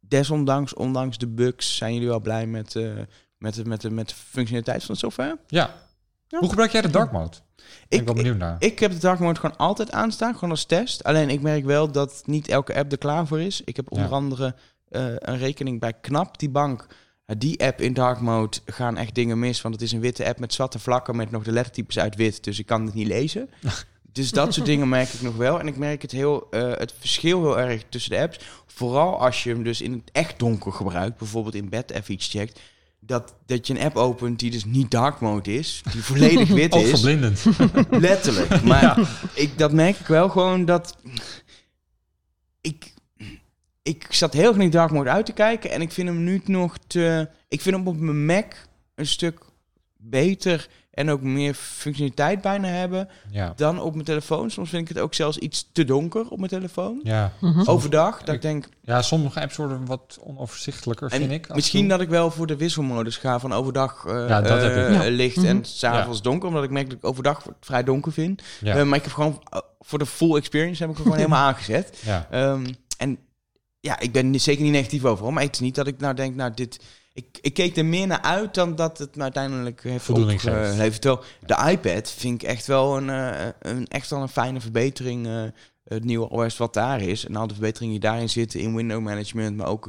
[0.00, 2.92] Desondanks, ondanks de bugs, zijn jullie wel blij met, eh,
[3.38, 5.38] met, de, met, de, met de functionaliteit van de software?
[5.46, 5.74] Ja.
[6.26, 6.38] Ja.
[6.38, 7.36] Hoe gebruik jij de dark mode?
[7.56, 8.56] Ik ben Ik, wel benieuwd naar.
[8.58, 11.04] ik heb de dark mode gewoon altijd aanstaan, gewoon als test.
[11.04, 13.60] Alleen ik merk wel dat niet elke app er klaar voor is.
[13.64, 14.14] Ik heb onder Ja.
[14.14, 14.54] andere
[15.18, 16.86] een rekening bij Knap, die bank.
[17.36, 20.38] Die app in dark mode gaan echt dingen mis, want het is een witte app
[20.38, 23.50] met zwarte vlakken met nog de lettertypes uit wit, dus ik kan het niet lezen.
[24.12, 25.60] dus dat soort dingen merk ik nog wel.
[25.60, 28.38] En ik merk het, heel, eh, het verschil heel erg tussen de apps.
[28.66, 32.28] Vooral als je hem dus in het echt donker gebruikt, bijvoorbeeld in bed even iets
[32.28, 32.60] checkt.
[33.00, 36.74] Dat, dat je een app opent die dus niet dark mode is, die volledig wit
[36.74, 36.82] is.
[36.82, 37.44] Oogverblindend.
[37.90, 38.62] Letterlijk.
[38.72, 38.98] Maar
[39.34, 40.96] ik, dat merk ik wel gewoon dat...
[43.88, 45.70] Ik, zat heel erg naar die dark mode uit te kijken.
[45.70, 47.28] En ik vind hem nu nog te...
[47.48, 48.44] Ik vind hem op mijn Mac
[48.94, 49.40] een stuk
[49.96, 53.52] beter en ook meer functionaliteit bijna hebben ja.
[53.56, 54.50] dan op mijn telefoon.
[54.50, 57.00] Soms vind ik het ook zelfs iets te donker op mijn telefoon.
[57.02, 57.32] Ja.
[57.40, 57.62] Mhm.
[57.68, 58.68] Overdag, dat ik Ik- denk...
[58.82, 61.46] ja, sommige apps worden wat onoverzichtelijker, En vind ik.
[61.46, 61.88] en misschien toe.
[61.88, 64.76] dat ik wel voor de wisselmodus ga van overdag eh, Ja, dat heb ik.
[64.76, 65.10] eh, Ja.
[65.10, 65.46] licht Mhm.
[65.46, 66.48] en s'avonds donker.
[66.48, 68.42] Omdat ik merk dat ik overdag vrij donker vind.
[68.60, 68.76] Ja.
[68.76, 69.42] Eh, maar ik heb gewoon
[69.80, 71.98] voor de full experience heb ik hem gewoon helemaal aangezet.
[72.04, 72.26] ja.
[72.30, 72.66] Ehm,
[72.98, 73.18] en
[73.80, 76.34] ja, ik ben zeker niet negatief over, maar het is niet dat ik nou denk,
[76.34, 76.80] nou dit...
[77.12, 80.56] Ik, ik keek er meer naar uit dan dat het me uiteindelijk heeft Voldoening geeft.
[80.56, 81.00] opgeleverd.
[81.00, 85.26] Terwijl de iPad vind ik echt wel een, eh, een, echt wel een fijne verbetering.
[85.26, 85.42] eh,
[85.88, 87.26] het nieuwe OS wat daar is.
[87.26, 89.88] En al de verbeteringen die daarin zitten in window management, maar ook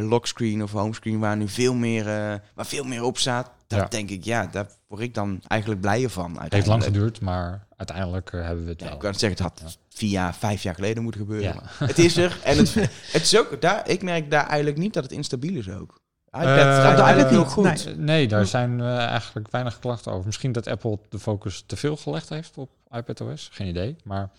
[0.00, 3.50] lockscreen of homescreen, waar nu veel meer, eh, waar veel meer op staat.
[3.66, 3.86] Dat Ja.
[3.88, 6.40] denk ik, ja, daar word ik dan eigenlijk blijer van.
[6.42, 8.94] Het heeft lang geduurd, maar uiteindelijk eh, hebben we het Ja, wel.
[8.94, 9.74] ik kan zeggen, het had Ja.
[9.88, 11.54] vier jaar, vijf jaar geleden moeten gebeuren.
[11.78, 11.86] Ja.
[11.86, 12.38] Het is er.
[12.44, 12.74] En het,
[13.12, 16.00] het is ook, daar, ik merk daar eigenlijk niet dat het instabiel is ook.
[16.26, 17.64] iPad Eh, de eigenlijk heel niet, goed.
[17.64, 17.94] nee.
[17.94, 20.26] Eh, Nee, daar zijn eh, eigenlijk weinig klachten over.
[20.26, 23.48] Misschien dat Apple de focus te veel gelegd heeft op iPadOS.
[23.52, 23.96] Geen idee.
[24.04, 24.30] Maar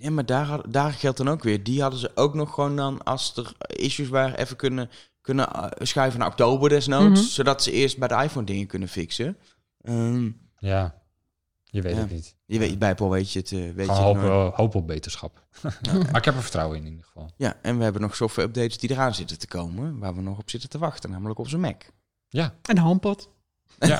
[0.00, 1.62] Ja, maar daar, had- daar geldt dan ook weer.
[1.62, 5.86] Die hadden ze ook nog gewoon dan, als er issues waren, even kunnen, kunnen eh,
[5.86, 7.20] schuiven naar oktober desnoods.
[7.20, 7.28] Mhm.
[7.30, 9.36] Zodat ze eerst bij de iPhone dingen kunnen fixen.
[9.80, 11.02] Ehm, ja,
[11.64, 12.00] je weet Ja.
[12.00, 12.36] het niet.
[12.46, 13.52] je weet, bij Apple weet je het.
[13.52, 15.46] eh, weet je hoop, op beterschap.
[15.92, 17.30] maar ik heb er vertrouwen in in ieder geval.
[17.36, 19.98] Ja, en we hebben nog software updates die eraan zitten te komen.
[19.98, 21.10] Waar we nog op zitten te wachten.
[21.10, 21.82] Namelijk op zijn Mac.
[22.28, 23.30] Ja, En de HomePod.
[23.78, 23.98] Ja.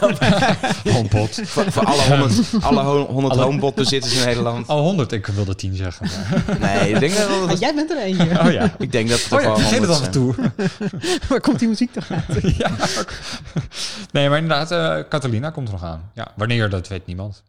[0.92, 1.40] HomePod.
[1.44, 4.68] Voor, voor alle 100, alle ho- 100 Alle- HomePod bezitters in Nederland.
[4.68, 6.06] Al 100, ik wilde 10 zeggen.
[6.46, 6.58] Maar...
[6.76, 8.40] Nee, ik denk dat, Ah, jij bent er eentje.
[8.40, 8.74] Oh ja.
[8.78, 10.34] ik denk dat het Oh ja, vergeet het 100 af en toe.
[11.28, 12.56] Waar komt die muziek toch uit?
[12.56, 12.70] ja.
[14.12, 16.10] Nee, maar inderdaad, eh Catalina komt er nog aan.
[16.14, 17.42] Ja, wanneer, dat weet niemand.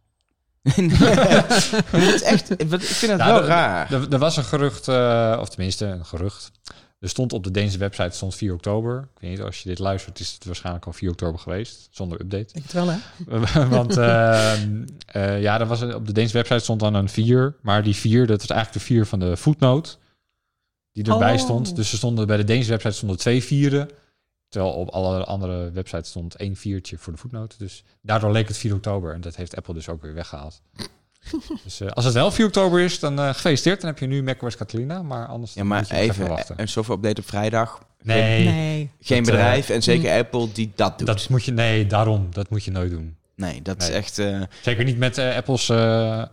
[0.62, 3.92] Maar dat is echt, ik vind het Ja, wel raar.
[3.94, 6.52] Er, er was een gerucht, eh, of tenminste een gerucht.
[7.00, 9.08] Er stond op de Deense website stond 4 oktober.
[9.16, 11.88] Ik weet niet, als je dit luistert, is het waarschijnlijk al 4 oktober geweest.
[11.92, 12.54] Zonder update.
[12.54, 12.98] Ik het wel, hè?
[13.78, 17.56] Want ehm, eh, ja, er was een- op de Deense website stond dan een 4.
[17.62, 19.96] Maar die 4, dat was eigenlijk de 4 van de footnote.
[20.92, 21.40] Die erbij Oh.
[21.40, 21.76] stond.
[21.76, 23.90] Dus er stonden bij de Deense website stonden twee vieren.
[24.50, 27.60] Terwijl op alle andere websites stond één viertje voor de voetnoot.
[27.60, 29.14] Dus daardoor leek het 4 oktober.
[29.14, 30.62] En dat heeft Apple dus ook weer weggehaald.
[31.64, 33.82] dus eh, als het wel 4 oktober is, dan eh, gefeliciteerd.
[33.82, 35.02] Dan heb je nu macOS Catalina.
[35.02, 36.56] Maar anders Ja, maar moet je nog even, wachten.
[36.62, 37.80] een software update op vrijdag.
[38.02, 38.90] Nee, Nee.
[39.02, 41.08] Geen Dat, eh, bedrijf en zeker Apple die dat doet.
[41.08, 42.28] dat moet je, nee, daarom.
[42.32, 43.18] Dat moet je nooit doen.
[43.36, 44.18] Nee, dat is echt...
[44.20, 46.24] eh, Zeker niet met eh, Apple's eh,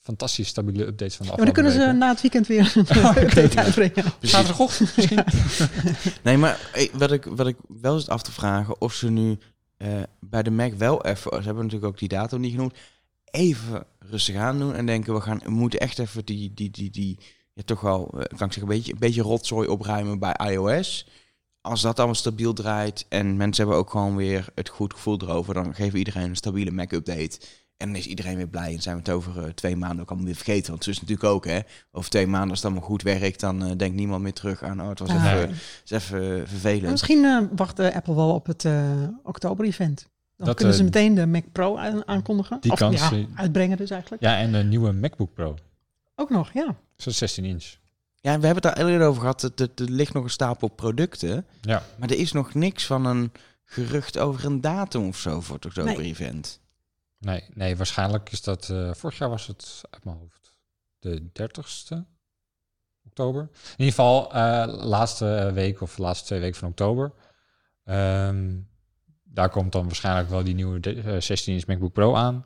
[0.00, 3.22] fantastisch stabiele updates van de Ja, maar dan kunnen ze na het weekend weer een
[3.22, 4.04] update uitbrengen.
[4.20, 5.24] Zaterdagochtend misschien.
[6.22, 6.58] Nee, maar
[6.92, 9.38] wat ik, wat ik wel zit af te vragen, of ze nu
[9.76, 9.88] eh,
[10.20, 12.74] bij de Mac wel even, ze hebben natuurlijk ook die datum niet genoemd,
[13.32, 16.90] even rustig aan doen en denken, we, gaan, we moeten echt even die, die, die,
[16.90, 17.18] die
[17.52, 21.08] ja, toch wel, eh, kan ik zeggen, een beetje, een beetje rotzooi opruimen bij iOS.
[21.60, 25.54] Als dat allemaal stabiel draait en mensen hebben ook gewoon weer het goed gevoel erover,
[25.54, 27.38] dan geven we iedereen een stabiele Mac-update.
[27.76, 30.08] En dan is iedereen weer blij en zijn we het over eh, twee maanden ook
[30.08, 30.70] allemaal weer vergeten.
[30.70, 31.60] Want het is natuurlijk ook, hè,
[31.92, 34.80] over twee maanden als het allemaal goed werkt, dan eh, denkt niemand meer terug aan,
[34.80, 35.50] oh, het was Ah, even,
[35.84, 36.90] is even vervelend.
[36.90, 38.66] Misschien wacht Apple wel op het
[39.22, 40.10] oktober-event.
[40.44, 42.60] Dan Dat, kunnen ze eh, meteen de Mac Pro aan- aankondigen.
[42.60, 44.22] die of kans, ja, uitbrengen dus eigenlijk.
[44.22, 45.54] Ja, en de nieuwe MacBook Pro.
[46.14, 46.76] Ook nog, ja.
[46.96, 47.64] Zo'n 16 inch.
[48.20, 49.42] Ja, we hebben het daar eerder over gehad.
[49.42, 51.46] Er, er, er ligt nog een stapel producten.
[51.60, 51.82] Ja.
[51.98, 53.32] Maar er is nog niks van een
[53.64, 56.60] gerucht over een datum of zo voor het oktober-event.
[57.18, 58.68] Nee, nee, waarschijnlijk is dat...
[58.68, 60.52] eh, vorig jaar was het uit mijn hoofd
[60.98, 61.96] de 30ste
[63.06, 63.42] oktober.
[63.42, 67.12] In ieder geval eh, laatste week of laatste twee weken van oktober.
[67.84, 68.50] Ehm,
[69.34, 72.44] daar komt dan waarschijnlijk wel die nieuwe de- eh, 16 inch MacBook Pro aan.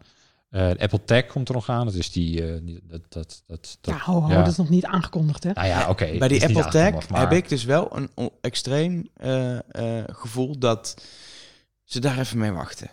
[0.50, 1.84] Eh, de Apple Tag komt er nog aan.
[1.86, 2.46] Dat is die...
[2.46, 4.34] eh, die- dat, dat, dat, dat, Ja, ho, ho, ja.
[4.38, 5.50] dat is nog niet aangekondigd, hè?
[5.52, 6.18] Nou ja, oké.
[6.18, 9.54] Bij die Apple Tag maar- heb ik dus wel een extreem eh,
[9.98, 10.94] eh, gevoel dat
[11.84, 12.90] ze daar even mee wachten.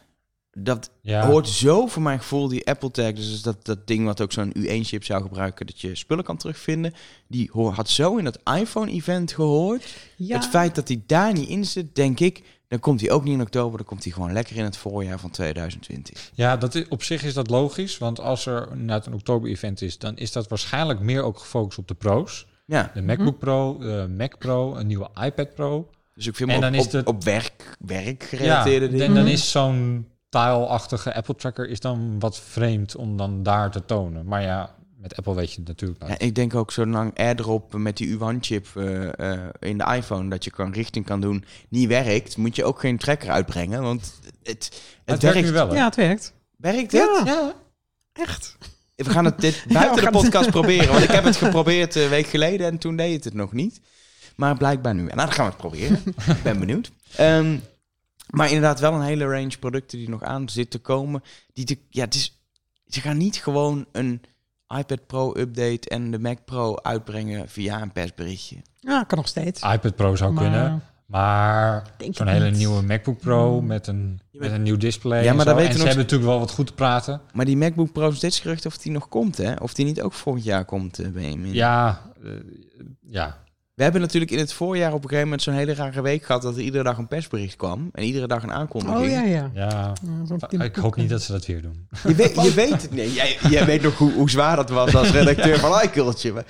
[0.57, 4.21] Dat Ja, hoort zo voor mijn gevoel, die Apple Tag, dus dat, dat ding wat
[4.21, 6.93] ook zo'n U1-chip zou gebruiken, dat je spullen kan terugvinden,
[7.27, 9.95] die hoor, had zo in dat iPhone-event gehoord.
[10.15, 13.23] Ja, Het feit dat hij daar niet in zit, denk ik, dan komt hij ook
[13.23, 16.31] niet in oktober, dan komt hij gewoon lekker in het voorjaar van 2020.
[16.33, 17.97] Ja, dat is, op zich is dat logisch.
[17.97, 21.87] Want als er inderdaad een oktober-event is, dan is dat waarschijnlijk meer ook gefocust op
[21.87, 22.47] de pro's.
[22.65, 25.89] Ja, De MacBook Pro, de Mac Pro, een nieuwe iPad Pro.
[26.15, 28.89] dus ik vind En me dan op, is op, het- op werk, werk Ja, gerelateerde
[28.89, 29.05] dingen.
[29.05, 33.85] en dan is zo'n tile-achtige Apple Tracker is dan wat vreemd om dan daar te
[33.85, 34.25] tonen.
[34.25, 37.97] Maar ja, met Apple weet je het natuurlijk Ja, ik denk ook zolang AirDrop met
[37.97, 42.37] die U1-chip eh, eh, in de iPhone, dat je kan richting kan doen, niet werkt,
[42.37, 43.81] moet je ook geen tracker uitbrengen.
[43.81, 45.23] Want het, het, het werkt.
[45.23, 45.75] werkt nu wel, hè?
[45.75, 46.33] ja, het werkt.
[46.57, 47.21] Werkt het?
[47.25, 47.53] Ja.
[48.13, 48.57] Echt.
[48.95, 50.87] We gaan het dit buiten de podcast proberen.
[50.87, 53.81] Want ik heb het geprobeerd een week geleden en toen deed het het nog niet.
[54.35, 55.07] Maar blijkbaar nu.
[55.07, 56.01] En nou, dan gaan we het proberen.
[56.37, 56.91] Ik ben benieuwd.
[57.15, 57.57] Ehm,
[58.29, 61.23] maar inderdaad wel een hele range producten die nog aan zitten te komen.
[61.53, 62.43] Die te, ja, het is,
[62.87, 64.21] ze gaan niet gewoon een
[64.77, 68.55] iPad Pro update en de Mac Pro uitbrengen via een persberichtje.
[68.79, 69.61] Ja, kan nog steeds.
[69.61, 70.83] iPad Pro zou Maar- kunnen.
[71.05, 72.57] Maar Denk zo'n hele niet.
[72.57, 75.23] nieuwe MacBook Pro met een, Ja, met een nieuw display.
[75.23, 77.21] Ja, maar dat weten en we ze nog- hebben natuurlijk wel wat goed te praten.
[77.33, 79.53] Maar die MacBook Pro is steeds gerucht of die nog komt, hè?
[79.53, 81.53] Of die niet ook volgend jaar komt, eh Benjamin.
[81.53, 82.29] Ja, eh,
[83.01, 83.37] ja.
[83.73, 86.41] We hebben natuurlijk in het voorjaar op een gegeven moment zo'n hele rare week gehad
[86.41, 89.01] dat er iedere dag een persbericht kwam en iedere dag een aankondiging.
[89.01, 89.51] Oh ja, ja.
[89.53, 89.93] ja.
[90.49, 91.11] Ik hoop niet eh.
[91.11, 91.87] dat ze dat weer doen.
[92.07, 93.15] Je weet, je weet het niet.
[93.15, 96.31] Jij, jij weet nog hoe, hoe zwaar dat was als redacteur van iCultje.
[96.31, 96.45] Maar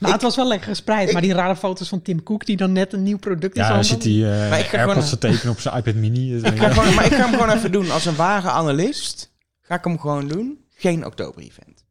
[0.00, 2.72] Nou, het was wel lekker gespreid, maar die rare foto's van Tim Cook die dan
[2.72, 4.38] net een nieuw product is Ja, dan zit handelen.
[4.38, 6.36] hij Maar ik AirPods te tekenen op zijn iPad mini.
[6.36, 7.90] ik, ga gewoon, maar ik ga hem gewoon even doen.
[7.90, 9.30] Als een ware analist
[9.60, 10.58] ga ik hem gewoon doen.
[10.74, 11.84] Geen oktober-event.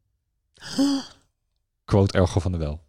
[1.84, 2.80] Quote Ergo van de Wel.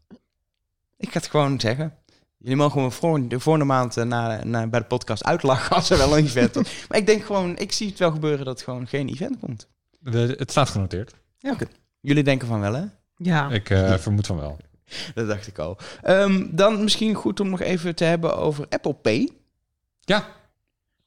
[1.03, 1.93] Ik ga het gewoon zeggen.
[2.37, 5.89] Jullie mogen me voor, de volgende maand eh, na, na, bij de podcast uitlachen als
[5.89, 6.85] er wel een event is.
[6.89, 9.67] Maar ik denk gewoon, ik zie het wel gebeuren dat er gewoon geen event komt.
[9.99, 11.13] De- het staat genoteerd.
[11.37, 11.65] Ja, oké.
[11.99, 12.83] Jullie denken van wel, hè?
[13.15, 14.57] Ja, Ik eh, vermoed van wel.
[15.13, 15.77] Dat dacht ik al.
[16.01, 19.29] Ehm, dan misschien goed om nog even te hebben over Apple Pay.
[20.01, 20.25] Ja,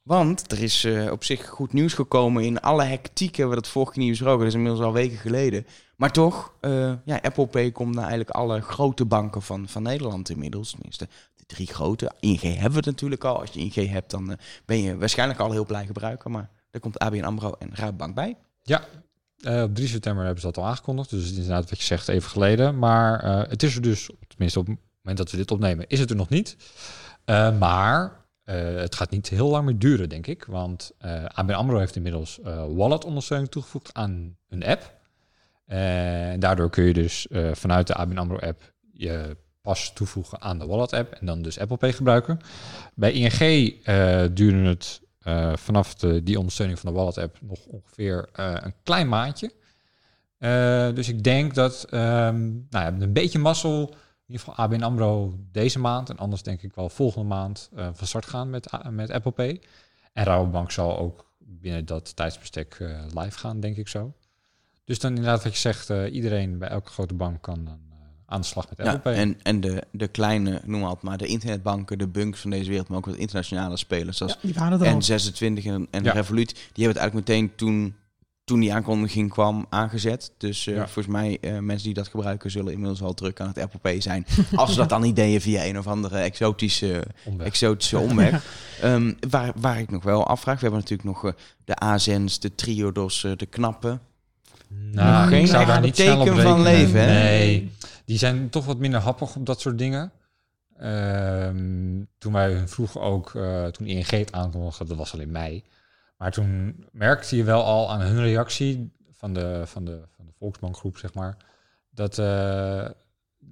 [0.07, 3.71] Want er is eh, op zich goed nieuws gekomen in alle hectiek hebben we dat
[3.71, 4.39] vorige keer niet besproken.
[4.39, 5.65] Dat is inmiddels al weken geleden.
[5.97, 10.29] Maar toch, eh, ja, Apple Pay komt naar eigenlijk alle grote banken van, van Nederland
[10.29, 10.71] inmiddels.
[10.71, 12.11] Tenminste, de drie grote.
[12.19, 13.39] ING hebben we het natuurlijk al.
[13.39, 16.31] Als je ING hebt, dan eh, ben je waarschijnlijk al heel blij gebruiker.
[16.31, 18.37] Maar daar komt ABN AMRO en Rabobank bij.
[19.37, 21.09] eh, op 3 september hebben ze dat al aangekondigd.
[21.09, 22.79] Dus het is inderdaad wat je zegt even geleden.
[22.79, 26.09] Maar het is er dus, tenminste op het moment dat we dit opnemen, is het
[26.09, 26.55] er nog niet.
[27.59, 30.45] Maar het gaat niet heel lang meer duren, denk ik.
[30.45, 34.95] Want eh ABN AMRO heeft inmiddels eh, wallet-ondersteuning toegevoegd aan hun app.
[35.65, 40.65] En daardoor kun je dus eh, vanuit de ABN AMRO-app je pas toevoegen aan de
[40.65, 42.39] wallet-app en dan dus Apple Pay gebruiken.
[42.95, 43.39] Bij ING
[43.83, 48.73] eh duurde het eh, vanaf de, die ondersteuning van de wallet-app nog ongeveer eh, een
[48.83, 49.51] klein maandje.
[50.37, 53.95] Eh, dus ik denk dat ehm nou ja, een beetje mazzel,
[54.27, 58.07] ieder geval ABN AMRO deze maand en anders denk ik wel volgende maand eh, van
[58.07, 59.61] start gaan met, met Apple Pay.
[60.13, 64.13] En Rabobank zal ook binnen dat tijdsbestek eh, live gaan, denk ik zo.
[64.85, 67.97] Dus dan inderdaad wat je zegt, eh, iedereen bij elke grote bank kan dan eh,
[68.25, 69.13] aan de slag met Apple Ja, Pay.
[69.15, 72.69] en en de, de kleine, noem maar het maar, de internetbanken, de bunks van deze
[72.69, 75.01] wereld, maar ook wat internationale spelers zoals ja, die waren er al.
[75.01, 76.11] N26 en, en Ja.
[76.11, 77.95] Revolut, die hebben het eigenlijk meteen toen
[78.47, 80.31] toen die aankondiging kwam aangezet.
[80.37, 80.83] Dus eh, Ja.
[80.83, 84.01] volgens mij, eh, mensen die dat gebruiken, zullen inmiddels al druk aan het Apple Pay
[84.01, 84.25] zijn.
[84.55, 87.47] Als ze dat dan niet deden via een of andere exotische, Omweg.
[87.47, 88.43] exotische omweg.
[88.81, 91.31] Ehm, waar, waar ik nog wel afvraag, we hebben natuurlijk nog eh,
[91.65, 94.01] de Azens, de Triodos, de Knappen.
[94.91, 97.23] Nou, Geen ik zou daar echt niet snel op teken van leven, hè?
[97.23, 97.71] Nee,
[98.05, 100.11] die zijn toch wat minder happig op dat soort dingen.
[100.77, 103.31] Ehm, toen wij hun vroegen ook,
[103.71, 105.63] toen ING het aankondigde, dat was al in mei.
[106.17, 110.31] Maar toen merkte je wel al aan hun reactie van de, van de, van de
[110.37, 111.37] Volksbankgroep, zeg maar,
[111.89, 112.89] dat, eh,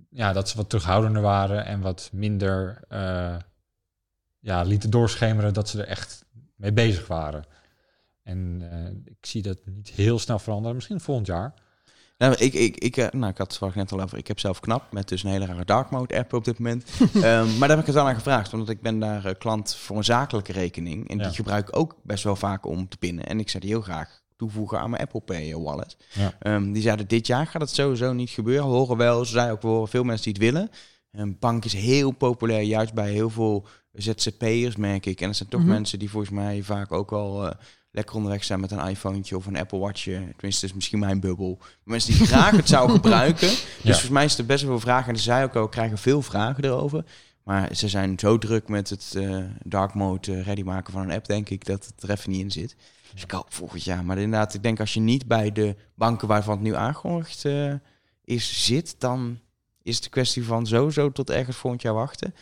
[0.10, 3.38] ja, dat ze wat terughoudender waren en wat minder eh,
[4.40, 6.26] ja, lieten doorschemeren dat ze er echt
[6.56, 7.44] mee bezig waren.
[8.24, 11.54] En eh, ik zie dat niet heel snel veranderen, misschien volgend jaar.
[12.18, 14.18] Nou, ik, ik, ik, eh, nou, ik had het net al over.
[14.18, 16.86] Ik heb zelf knap met dus een hele rare dark mode app op dit moment.
[17.14, 19.76] Ehm, maar daar heb ik het wel aan gevraagd, omdat ik ben daar eh, klant
[19.76, 21.10] voor een zakelijke rekening.
[21.10, 21.24] En Ja.
[21.24, 23.26] die gebruik ik ook best wel vaak om te pinnen.
[23.26, 25.98] En ik zou die heel graag toevoegen aan mijn Apple Pay eh, wallet.
[26.14, 26.34] Ja.
[26.40, 28.66] Ehm, die zeiden dit jaar gaat het sowieso niet gebeuren.
[28.70, 30.70] We horen wel, ze zeiden ook, we horen veel mensen die het willen.
[31.12, 35.22] Een bank is heel populair, juist bij heel veel ZZP'ers merk ik.
[35.22, 35.70] En dat zijn toch Mhm.
[35.70, 37.54] mensen die volgens mij vaak ook al...
[37.96, 40.04] lekker onderweg zijn met een iPhone of een Apple Watch.
[40.04, 41.60] Tenminste, is misschien mijn bubbel.
[41.84, 43.48] Mensen die graag het zouden gebruiken.
[43.48, 45.10] Dus volgens mij is er best wel veel vragen.
[45.10, 47.06] En ze zei ook al, we krijgen veel vragen erover.
[47.44, 51.12] Maar ze zijn zo druk met het eh, dark mode eh, ready maken van een
[51.12, 52.76] app, denk ik, dat het er even niet in zit.
[53.14, 54.06] Dus ik hoop volgend jaar.
[54.06, 57.74] Maar inderdaad, ik denk als je niet bij de banken waarvan het nu aangekondigd eh,
[58.24, 59.40] is zit, dan
[59.84, 62.36] is het een kwestie van sowieso tot ergens volgend jaar wachten.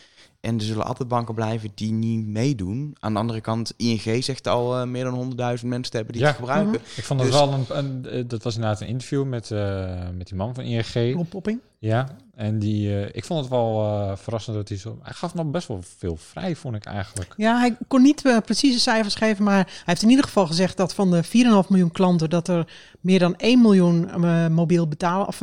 [0.44, 2.96] En er zullen altijd banken blijven die niet meedoen.
[3.00, 5.14] Aan de andere kant, ING zegt al eh, meer dan
[5.60, 6.28] 100.000 mensen te hebben die Ja.
[6.28, 6.82] het gebruiken.
[6.96, 10.10] Ik vond dat Dus- wel een, een, eh, dat was inderdaad een interview met, eh,
[10.18, 11.14] met die man van ING.
[11.16, 11.60] Rob Popping.
[11.80, 15.34] Ja, en die, eh, ik vond het wel eh, verrassend dat hij zo, hij gaf
[15.34, 17.34] nog best wel veel vrij, vond ik eigenlijk.
[17.38, 20.94] Ja, hij kon niet precieze cijfers geven, maar hij heeft in ieder geval gezegd dat
[20.94, 22.68] van de 4,5 miljoen klanten dat er
[23.02, 24.10] meer dan 1 miljoen
[24.54, 25.40] mobiel betalen of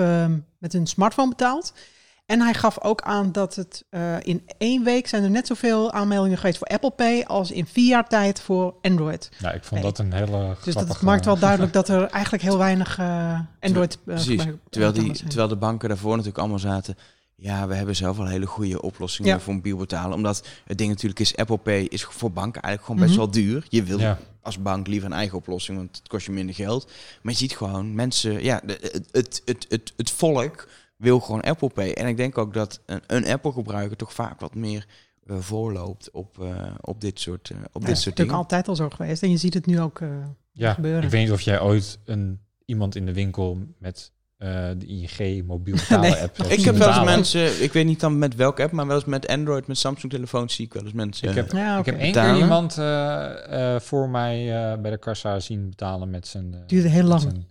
[0.59, 1.73] met een smartphone betaalt.
[2.31, 5.93] En hij gaf ook aan dat het eh, in één week zijn er net zoveel
[5.93, 9.29] aanmeldingen geweest voor Apple Pay als in vier jaar tijd voor Android.
[9.39, 12.59] Ja, ik vond dat een hele Dus dat maakt wel duidelijk dat er eigenlijk heel
[12.59, 14.43] weinig eh, Android eh, Precies.
[14.71, 16.97] Terwijl, die, terwijl de banken daarvoor natuurlijk allemaal zaten.
[17.37, 19.41] Ja, we hebben zelf wel hele goede oplossingen Ja.
[19.41, 20.17] voor mobiel betalen.
[20.17, 23.33] Omdat het ding natuurlijk is, Apple Pay is voor banken eigenlijk gewoon best Mhm.
[23.33, 23.67] wel duur.
[23.69, 24.19] Je wil Ja.
[24.43, 26.91] als bank liever een eigen oplossing, want het kost je minder geld.
[27.23, 28.61] Maar je ziet gewoon, mensen, ja,
[29.11, 30.69] het, het, het, het volk
[31.01, 31.93] wil gewoon Apple Pay.
[31.93, 34.87] En ik denk ook dat een, een Apple gebruiker toch vaak wat meer
[35.27, 38.19] eh, voorloopt op, eh, op dit soort, eh, op Ja, dit dat is soort natuurlijk
[38.19, 38.35] dingen.
[38.35, 39.23] altijd al zo geweest.
[39.23, 40.01] En je ziet het nu ook.
[40.01, 40.09] eh,
[40.53, 41.03] Ja, gebeuren.
[41.03, 45.47] ik weet niet of jij ooit een, iemand in de winkel met eh, de ING
[45.47, 46.23] mobiel betalen Nee.
[46.23, 48.97] app Ik heb wel eens mensen, ik weet niet dan met welke app, maar wel
[48.97, 51.29] eens met Android, met Samsung telefoons zie ik wel eens mensen.
[51.29, 54.39] Ik heb, ja, ik heb één keer iemand eh, eh, voor mij
[54.73, 56.55] eh, bij de kassa zien betalen met zijn...
[56.55, 57.45] eh, Duurde heel lang.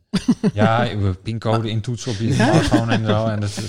[0.54, 0.88] Ja,
[1.24, 3.26] pincode intoetsen op je smartphone en zo.
[3.26, 3.60] En dat,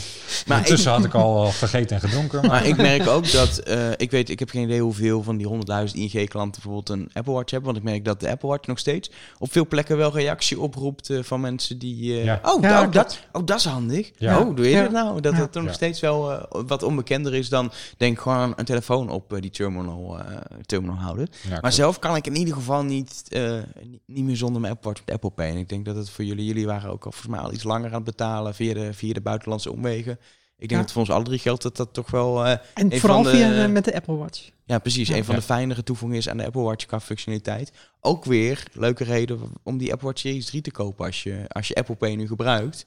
[0.46, 2.40] Maar ondertussen had ik al gegeten en gedronken.
[2.40, 5.36] Maar, Maar ik merk ook dat, eh, ik weet, ik heb geen idee hoeveel van
[5.36, 7.72] die 100.000 ING-klanten bijvoorbeeld een Apple Watch hebben.
[7.72, 11.10] Want ik merk dat de Apple Watch nog steeds op veel plekken wel reactie oproept
[11.10, 12.12] eh, van mensen die...
[12.18, 12.40] eh, Ja.
[12.42, 14.10] oh, Ja, oh, dat, oh, dat is handig.
[14.18, 14.38] Ja.
[14.40, 14.82] Oh, doe je Ja.
[14.82, 15.20] dat nou?
[15.20, 15.38] Dat Ja.
[15.40, 15.76] het er nog Ja.
[15.76, 20.18] steeds wel eh, wat onbekender is dan, denk ik, gewoon een telefoon op die terminal,
[20.18, 21.28] eh, terminal houden.
[21.48, 24.72] ja, Maar zelf kan ik in ieder geval niet, eh, niet- niet meer zonder mijn
[24.72, 25.48] Apple Watch met Apple Pay.
[25.50, 27.62] En ik denk dat het voor jullie, jullie waren ook al volgens mij al iets
[27.62, 30.12] langer aan het betalen via de, via de buitenlandse omwegen.
[30.58, 30.86] Ik denk Ja.
[30.86, 32.44] dat voor ons alle drie geldt dat dat toch wel...
[32.44, 34.50] eh, En een vooral van de- via de- met de Apple Watch.
[34.64, 35.08] ja, precies.
[35.08, 35.16] Ja.
[35.16, 35.40] een van Ja.
[35.40, 37.72] de fijnere toevoegingen is aan de Apple Watch qua functionaliteit.
[38.00, 41.06] Ook weer leuke reden om die Apple Watch Series 3 te kopen.
[41.06, 42.86] Als je, als je Apple Pay nu gebruikt,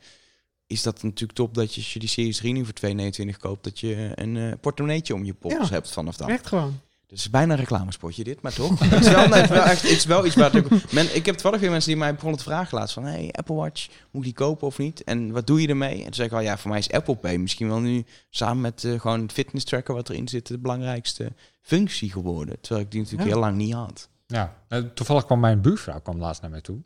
[0.67, 3.63] is dat natuurlijk top dat je, als je die Series 3 nu voor 2,29 koopt,
[3.63, 5.67] dat je een eh portemonneetje om je pols Ja.
[5.69, 6.29] hebt vanaf dan.
[6.29, 6.79] Echt gewoon.
[7.13, 8.79] Het is bijna een reclamespotje dit, maar toch.
[8.89, 10.55] het, is wel, nee, het, is wel echt, het is wel iets waar...
[10.55, 13.03] ik- Men, ik heb toevallig weer mensen die mij begonnen te vragen laatst van...
[13.05, 15.03] Hey, Apple Watch, moet ik die kopen of niet?
[15.03, 15.97] En wat doe je ermee?
[15.97, 18.05] En toen zei ik al, ja, voor mij is Apple Pay misschien wel nu...
[18.29, 20.47] samen met eh, gewoon het fitness tracker wat erin zit...
[20.47, 22.59] de belangrijkste functie geworden.
[22.61, 23.35] Terwijl ik die natuurlijk Ja.
[23.35, 24.09] heel lang niet had.
[24.27, 26.81] Ja, eh, toevallig kwam mijn buurvrouw kwam laatst naar mij toe.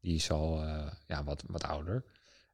[0.00, 2.04] Die is al eh, ja, wat, wat ouder.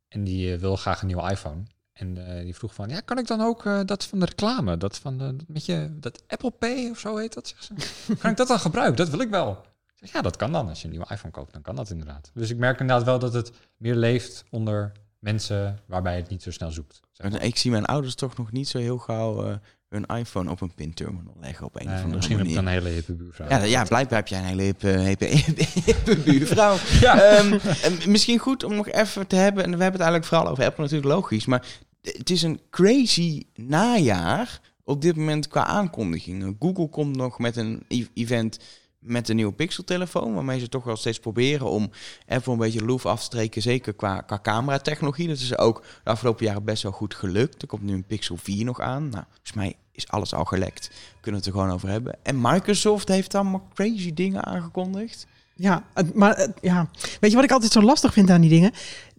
[0.08, 1.62] En die eh, wil graag een nieuwe iPhone.
[1.92, 4.76] En eh, die vroeg van, ja, kan ik dan ook eh, dat van de reclame,
[4.76, 7.74] dat van de, met je, dat Apple Pay of zo heet dat, ze.
[8.20, 8.96] Kan ik dat dan gebruiken?
[8.96, 9.50] Dat wil ik wel.
[9.86, 10.68] Ik zeg, ja, dat kan dan.
[10.68, 12.30] Als je een nieuwe iPhone koopt, dan kan dat inderdaad.
[12.34, 16.50] Dus ik merk inderdaad wel dat het meer leeft onder mensen waarbij het niet zo
[16.50, 17.00] snel zoekt.
[17.12, 17.40] zeg maar.
[17.40, 19.46] En ik zie mijn ouders toch nog niet zo heel gauw...
[19.46, 19.54] eh,
[19.88, 22.66] hun iPhone op een pinterminal leggen op een Nee, of andere misschien heb ik een
[22.66, 23.48] hele hippe buurvrouw.
[23.48, 26.76] Ja, ja, blijkbaar heb jij een hele hippe, hippe, hippe, hippe buurvrouw.
[27.00, 27.20] Ja.
[27.22, 30.48] Ehm, en misschien goed om nog even te hebben, en we hebben het eigenlijk vooral
[30.48, 31.66] over Apple natuurlijk logisch, maar
[32.02, 36.56] het is een crazy najaar op dit moment qua aankondigingen.
[36.58, 38.58] Google komt nog met een e- event
[39.02, 41.90] met de nieuwe Pixel-telefoon, waarmee ze toch wel steeds proberen om
[42.28, 45.28] Apple een beetje loef af te streken, zeker qua, qua camera-technologie.
[45.28, 47.62] Dat is ook de afgelopen jaren best wel goed gelukt.
[47.62, 49.08] Er komt nu een Pixel 4 nog aan.
[49.08, 50.90] Nou, volgens mij is alles al gelekt.
[51.20, 52.18] Kunnen we het er gewoon over hebben.
[52.22, 55.26] En Microsoft heeft allemaal crazy dingen aangekondigd.
[55.54, 55.84] Ja,
[56.14, 56.88] maar ja.
[57.20, 58.72] weet je wat ik altijd zo lastig vind aan die dingen?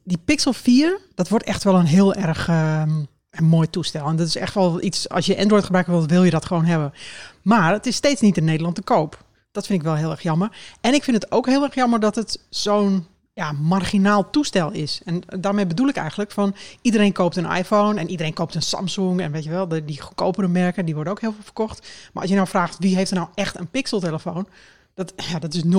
[0.04, 4.08] Die Pixel 4, dat wordt echt wel een heel erg ehm, een mooi toestel.
[4.08, 6.66] En dat is echt wel iets, als je Android gebruikt wilt, wil je dat gewoon
[6.66, 6.94] hebben.
[7.42, 9.26] Maar het is steeds niet in Nederland te koop.
[9.54, 10.58] Dat vind ik wel heel erg jammer.
[10.82, 15.02] En ik vind het ook heel erg jammer dat het zo'n ja, marginaal toestel is.
[15.06, 19.22] En daarmee bedoel ik eigenlijk van iedereen koopt een iPhone en iedereen koopt een Samsung
[19.22, 21.88] en weet je wel, de, die goedkopere merken, die worden ook heel veel verkocht.
[22.14, 24.48] Maar als je nou vraagt wie heeft er nou echt een Pixel telefoon,
[24.96, 25.70] dat, ja, dat is 0,0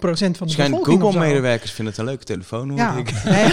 [0.00, 0.84] procent van de Schijn.
[0.84, 3.12] Google-medewerkers vinden het een leuke telefoon, hoor Ja, ik.
[3.24, 3.44] nee,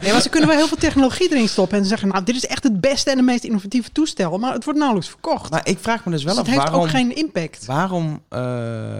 [0.00, 2.46] nee, maar ze kunnen wel heel veel technologie erin stoppen en zeggen, nou, dit is
[2.46, 5.50] echt het beste en de meest innovatieve toestel, maar het wordt nauwelijks verkocht.
[5.50, 7.64] Maar ik vraag me dus wel dus af, het heeft ook geen impact.
[7.64, 8.40] waarom eh,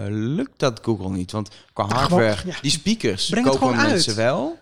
[0.09, 1.31] lukt dat Google niet?
[1.31, 2.55] Want qua hardware, ja.
[2.61, 3.89] die speakers Breng kopen uit.
[3.89, 4.57] mensen wel.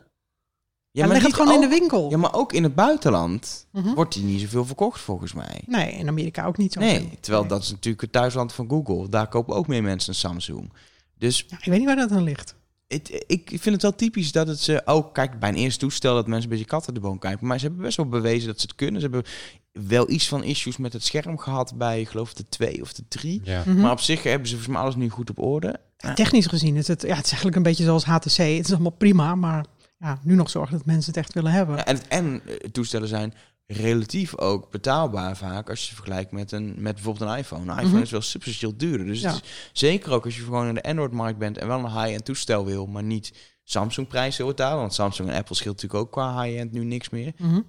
[0.96, 2.10] Ja, leg het niet gewoon in de winkel.
[2.10, 3.94] Ja, maar ook in het buitenland Mhm.
[3.94, 5.62] wordt die niet zoveel verkocht volgens mij.
[5.66, 6.80] Nee, in Amerika ook niet zo.
[6.80, 7.52] Nee, terwijl Nee.
[7.52, 9.10] dat is natuurlijk het thuisland van Google.
[9.10, 10.74] Daar kopen ook meer mensen een Samsung.
[11.18, 12.56] Dus Ja, ik weet niet waar dat aan ligt.
[12.88, 15.14] het, ik vind het wel typisch dat het ze ook...
[15.14, 17.48] Kijk, bij een eerste toestel dat mensen een beetje katten de boom kijken.
[17.48, 19.02] Maar ze hebben best wel bewezen dat ze het kunnen.
[19.02, 19.32] Ze hebben
[19.72, 23.04] wel iets van issues met het scherm gehad bij, ik geloof, de 2 of de
[23.08, 23.42] 3.
[23.44, 23.64] Ja.
[23.66, 23.80] Mhm.
[23.82, 25.80] Maar op zich hebben ze volgens mij alles nu goed op orde.
[26.16, 28.38] Technisch gezien is het, ja, het is eigenlijk een beetje zoals HTC.
[28.38, 29.66] Het is allemaal prima, maar
[30.04, 31.76] ja, nu nog zorgen dat mensen het echt willen hebben.
[31.76, 33.34] Ja, en, en eh, toestellen zijn
[33.68, 37.62] relatief ook betaalbaar vaak als je vergelijkt met, een, met bijvoorbeeld een iPhone.
[37.62, 38.02] Een iPhone Mhm.
[38.02, 39.06] is wel substantieel duurder.
[39.08, 39.36] Dus Ja.
[39.74, 42.86] zeker ook als je gewoon in de Android-markt bent en wel een high-end toestel wil,
[42.86, 44.80] maar niet Samsung-prijs wil betalen.
[44.80, 47.34] Want Samsung en Apple scheelt natuurlijk ook qua high-end nu niks meer.
[47.38, 47.62] Mhm.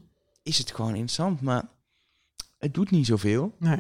[0.43, 1.63] Is het gewoon interessant, maar
[2.59, 3.55] het doet niet zoveel.
[3.59, 3.79] Nee.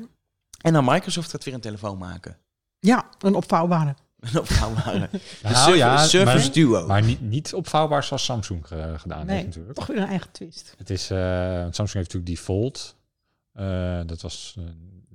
[0.61, 2.39] En dan Microsoft gaat weer een telefoon maken.
[2.81, 3.95] Ja, een opvouwbare.
[4.33, 5.09] Een opvouwbare.
[5.13, 6.87] De Nou, ja, maar- Duo.
[6.87, 9.75] Maar niet, niet opvouwbaar zoals Samsung eh, gedaan Nee, heeft natuurlijk.
[9.75, 10.75] toch weer een eigen twist.
[10.79, 12.97] Het is, eh, Samsung heeft natuurlijk die Fold.
[13.53, 14.57] Eh, dat was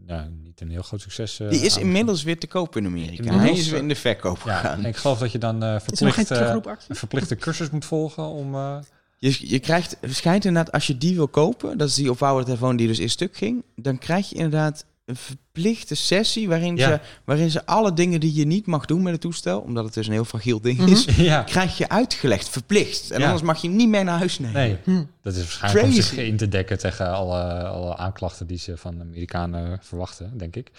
[0.05, 1.39] ja, niet een heel groot succes.
[1.39, 3.23] eh, Die is aan- inmiddels weer te koop in Amerika.
[3.23, 4.77] Inmiddels, Hij is weer in de verkoop Ja, gegaan.
[4.79, 6.55] en ik geloof dat je dan verplicht, eh,
[6.87, 8.55] een verplichte cursus moet volgen om...
[8.55, 8.77] eh,
[9.17, 12.45] Je, je krijgt, het schijnt inderdaad, als je die wil kopen, dat is die opvouwende
[12.47, 16.87] telefoon die dus in stuk ging, dan krijg je inderdaad een verplichte sessie waarin, Ja.
[16.89, 19.93] ze, waarin ze alle dingen die je niet mag doen met het toestel, omdat het
[19.93, 20.91] dus een heel fragiel ding Mhm.
[20.91, 23.11] is, ja, krijg je uitgelegd, verplicht.
[23.11, 23.25] En Ja.
[23.25, 24.53] anders mag je hem niet mee naar huis nemen.
[24.61, 24.77] nee.
[24.83, 25.03] Hm.
[25.21, 28.95] Dat is waarschijnlijk om zich in te dekken tegen alle, alle aanklachten die ze van
[28.97, 30.71] de Amerikanen verwachten, denk ik.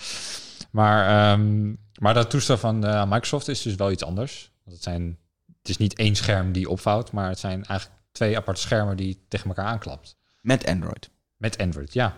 [0.70, 4.50] Maar, ehm, maar dat toestel van eh, Microsoft is dus wel iets anders.
[4.64, 5.18] Want het, zijn,
[5.58, 9.18] het is niet één scherm die opvouwt, maar het zijn eigenlijk twee aparte schermen die
[9.28, 10.16] tegen elkaar aanklapt.
[10.40, 11.10] Met Android.
[11.36, 12.16] Met Android, ja.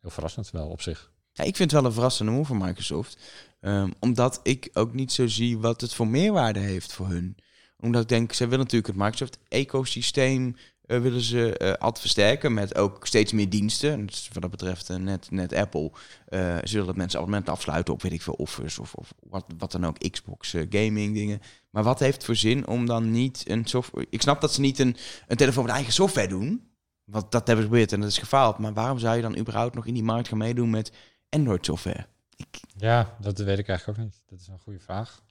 [0.00, 1.10] Heel verrassend wel op zich.
[1.32, 3.16] Ja, ik vind het wel een verrassende move van Microsoft.
[3.60, 7.36] Ehm, omdat ik ook niet zo zie wat het voor meerwaarde heeft voor hun.
[7.80, 12.76] Omdat ik denk, ze willen natuurlijk het Microsoft-ecosysteem eh, willen ze eh altijd versterken met
[12.76, 14.06] ook steeds meer diensten.
[14.06, 15.90] Dus wat dat betreft eh, net, net Apple.
[16.64, 19.72] ze willen dat mensen abonnementen afsluiten op weet ik veel Office of, of wat, wat
[19.72, 21.40] dan ook, Xbox, gaming dingen.
[21.70, 24.06] Maar wat heeft voor zin om dan niet een software...
[24.10, 26.70] Ik snap dat ze niet een, een telefoon met eigen software doen.
[27.04, 28.58] Want dat hebben ze geprobeerd en dat is gefaald.
[28.58, 30.92] Maar waarom zou je dan überhaupt nog in die markt gaan meedoen met
[31.34, 32.06] Android software?
[32.76, 34.22] Ja, dat weet ik eigenlijk ook niet.
[34.26, 35.22] Dat is een goede vraag.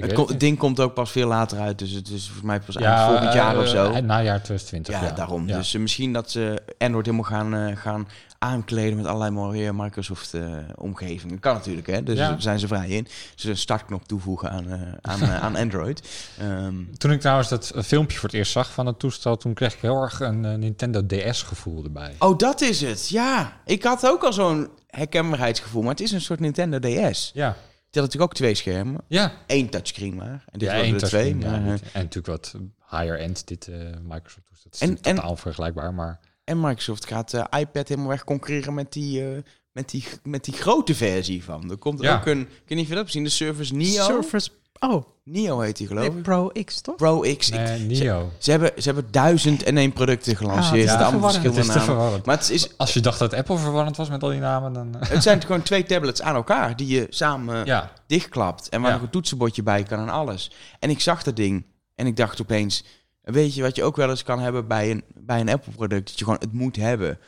[0.00, 2.96] Het, ding komt ook pas veel later uit, dus het is volgens mij pas ja,
[2.96, 3.84] eind volgend jaar eh, of zo.
[3.90, 4.94] eh, Najaar 2020.
[4.94, 5.46] ja, Ja, daarom.
[5.48, 5.56] Ja.
[5.56, 8.08] Dus eh, misschien dat ze Android helemaal gaan, eh, gaan
[8.38, 11.38] aankleden met allerlei mooie Microsoft-omgevingen.
[11.38, 12.02] kan natuurlijk, hè?
[12.02, 12.28] Dus Ja.
[12.28, 13.06] daar zijn ze vrij in.
[13.34, 16.02] Dus een startknop toevoegen aan, eh, aan, eh, aan Android.
[16.38, 19.54] Ehm, Toen ik trouwens dat eh, filmpje voor het eerst zag van het toestel, toen
[19.54, 22.14] kreeg ik heel erg een eh, Nintendo DS gevoel erbij.
[22.18, 23.08] oh, dat is het.
[23.08, 27.30] Ja, ik had ook al zo'n herkenbaarheidsgevoel, maar het is een soort Nintendo DS.
[27.34, 27.56] Ja,
[27.90, 29.00] Die had natuurlijk ook twee schermen.
[29.08, 29.32] ja.
[29.46, 30.44] Eén touchscreen maar.
[30.46, 31.38] En dit ja, één er twee.
[31.38, 32.54] ja, maar, eh, en natuurlijk wat
[32.90, 34.70] higher end dit eh, Microsoft toestel.
[34.70, 38.92] Het is En- totaal vergelijkbaar, maar En Microsoft gaat de iPad helemaal weg concurreren met
[38.92, 39.42] die, eh,
[39.72, 41.70] met, die, met die grote versie van.
[41.70, 42.16] Er komt Ja.
[42.18, 44.04] ook een, ik weet niet of je dat hebt gezien, de Surface Neo.
[44.04, 44.50] Surface,
[44.80, 46.22] oh, Neo heet die geloof nee, ik.
[46.22, 46.96] Pro X toch?
[46.96, 47.50] Pro X.
[47.50, 48.30] Nee, Nio.
[48.38, 50.88] ze, hebben, ze hebben duizend en één producten gelanceerd.
[50.88, 51.44] Ah, allemaal verwarrend.
[51.44, 51.94] Het is verschillende te namen.
[51.94, 52.26] verwarrend.
[52.26, 54.96] Maar het, is, Als je dacht dat Apple verwarrend was met al die namen, dan...
[55.00, 58.68] eh, het zijn gewoon twee tablets aan elkaar die je samen ja, dichtklapt.
[58.68, 58.96] En waar Ja.
[58.96, 60.50] nog een toetsenbordje bij kan en alles.
[60.78, 61.64] En ik zag dat ding
[61.94, 62.84] en ik dacht opeens...
[63.20, 66.06] Weet je wat je ook wel eens kan hebben bij een, bij een Apple-product?
[66.06, 67.18] Dat je gewoon het moet hebben,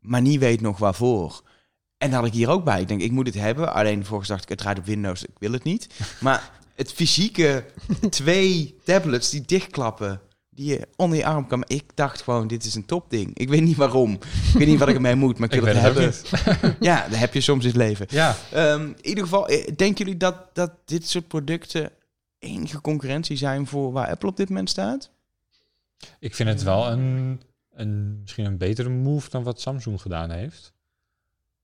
[0.00, 1.42] maar niet weet nog waarvoor.
[1.98, 2.80] En dat had ik hier ook bij.
[2.80, 3.72] Ik denk, ik moet het hebben.
[3.74, 5.86] Alleen vervolgens dacht ik, het draait op Windows, ik wil het niet.
[6.20, 6.50] Maar
[6.82, 7.64] het fysieke
[8.10, 10.20] twee tablets die dichtklappen
[10.50, 11.64] die je onder je arm kan.
[11.66, 13.38] Ik dacht gewoon, dit is een topding.
[13.38, 14.12] Ik weet niet waarom.
[14.12, 16.12] Ik weet niet wat ik ermee moet, maar ik wil het hebben.
[16.80, 18.06] Ja, dat heb je soms in het leven.
[18.10, 21.90] Ja, Ehm, in ieder geval, eh, denken jullie dat, dat dit soort producten
[22.38, 25.10] enige concurrentie zijn voor waar Apple op dit moment staat?
[26.18, 27.40] ik vind het wel een,
[27.72, 30.72] een, misschien een betere move dan wat Samsung gedaan heeft.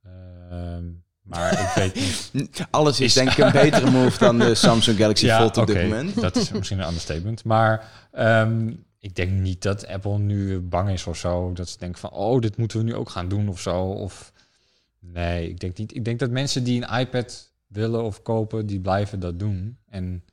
[0.02, 0.84] Ehm,
[1.28, 2.30] maar ik weet niet.
[2.70, 5.82] Alles is, Is- denk ik een betere move dan de Samsung Galaxy Fold op dit
[5.82, 6.20] moment.
[6.20, 7.44] Dat is misschien een understatement.
[7.44, 11.52] Maar ehm, ik denk niet dat Apple nu bang is of zo.
[11.52, 13.80] Dat ze denken van, oh, dit moeten we nu ook gaan doen of zo.
[13.80, 14.32] Of
[14.98, 15.94] nee, ik denk niet.
[15.94, 19.78] Ik denk dat mensen die een iPad willen of kopen, die blijven dat doen.
[19.88, 20.24] En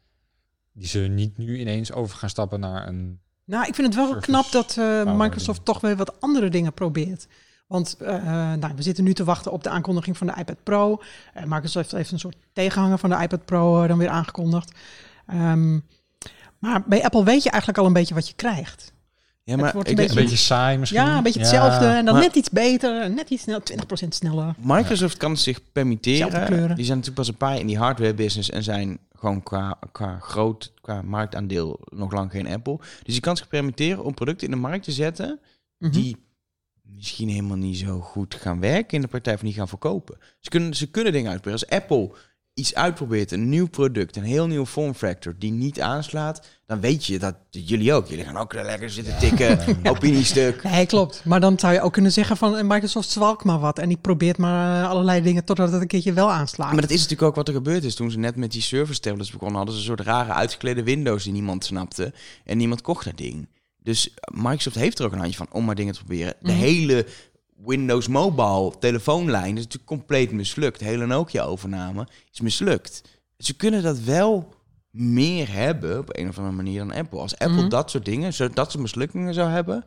[0.74, 3.20] die zullen niet nu ineens over gaan stappen naar een...
[3.46, 6.74] Nou, ik vind het wel Surface knap dat eh, Microsoft toch weer wat andere dingen
[6.74, 7.28] probeert.
[7.68, 11.02] Want eh, nou, we zitten nu te wachten op de aankondiging van de iPad Pro.
[11.34, 14.72] Eh, Microsoft heeft een soort tegenhanger van de iPad Pro eh, dan weer aangekondigd.
[15.28, 15.80] Ehm,
[16.60, 18.94] maar bij Apple weet je eigenlijk al een beetje wat je krijgt.
[19.44, 21.02] Ja, Het wordt ik een denk- Een beetje saai misschien.
[21.02, 21.86] Ja, een beetje hetzelfde.
[21.86, 24.56] En dan maar- net iets beter, net iets snel, 20% sneller.
[24.58, 26.46] Microsoft kan het zich permitteren.
[26.46, 26.76] kleuren.
[26.76, 29.78] Die zijn natuurlijk pas een paar jaar in die hardware business en zijn gewoon qua,
[29.92, 32.78] qua groot, qua marktaandeel nog lang geen Apple.
[32.78, 35.40] Dus die kan zich permitteren om producten in de markt te zetten
[35.78, 35.92] Mhm.
[35.92, 36.18] die
[36.94, 40.18] misschien helemaal niet zo goed gaan werken in de praktijk of niet gaan verkopen.
[40.40, 41.68] Ze kunnen, ze kunnen dingen uitproberen.
[41.68, 42.16] Als Apple
[42.56, 47.06] iets uitprobeert, een nieuw product, een heel nieuw form factor die niet aanslaat, dan weet
[47.06, 48.08] je dat jullie ook.
[48.08, 49.60] Jullie gaan ook lekker zitten tikken,
[49.94, 50.64] opiniestuk.
[50.64, 51.22] Nee, klopt.
[51.26, 53.80] Maar dan zou je ook kunnen zeggen van eh, Microsoft zwalkt maar wat.
[53.80, 56.72] En die probeert maar eh, allerlei dingen totdat het een keertje wel aanslaat.
[56.72, 59.00] Maar dat is natuurlijk ook wat er gebeurd is toen ze net met die service
[59.00, 59.58] tablets begonnen.
[59.58, 62.14] Hadden ze een soort rare uitgeklede Windows die niemand snapte.
[62.44, 63.48] En niemand kocht dat ding.
[63.86, 66.34] Dus Microsoft heeft er ook een handje van om maar dingen te proberen.
[66.42, 66.60] De Mhm.
[66.62, 67.06] hele
[67.66, 70.80] Windows Mobile telefoonlijn is natuurlijk compleet mislukt.
[70.80, 73.02] De hele Nokia-overname is mislukt.
[73.38, 74.54] Ze kunnen dat wel
[74.92, 77.20] meer hebben op een of andere manier dan Apple.
[77.20, 77.70] Als Apple Mhm.
[77.70, 79.86] dat soort dingen, zo, dat soort mislukkingen zou hebben,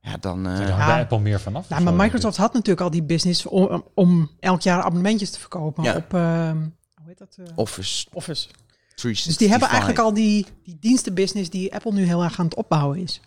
[0.00, 0.46] ja, dan...
[0.46, 0.86] eh, Daar Ja.
[0.86, 1.68] bij Apple meer vanaf.
[1.68, 5.84] Nou, maar Microsoft had natuurlijk al die business om, om elk jaar abonnementjes te verkopen
[5.84, 5.96] Ja.
[5.96, 7.36] op ehm, hoe heet dat?
[7.38, 8.48] eh, Office Office.
[8.94, 9.26] 365.
[9.26, 12.54] Dus die hebben eigenlijk al die, die dienstenbusiness die Apple nu heel erg aan het
[12.54, 13.20] opbouwen is.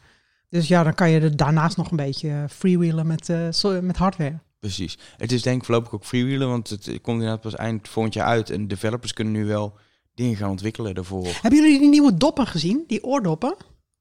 [0.49, 4.39] Dus ja, dan kan je er daarnaast nog een beetje freewheelen met, eh, met hardware.
[4.59, 4.97] Precies.
[5.17, 8.25] Het is denk ik voorlopig ook freewheelen, want het komt inderdaad pas eind volgend jaar
[8.27, 8.49] uit.
[8.49, 9.73] En developers kunnen nu wel
[10.13, 11.27] dingen gaan ontwikkelen daarvoor.
[11.41, 12.83] Hebben jullie die nieuwe doppen gezien?
[12.87, 13.55] Die oordoppen?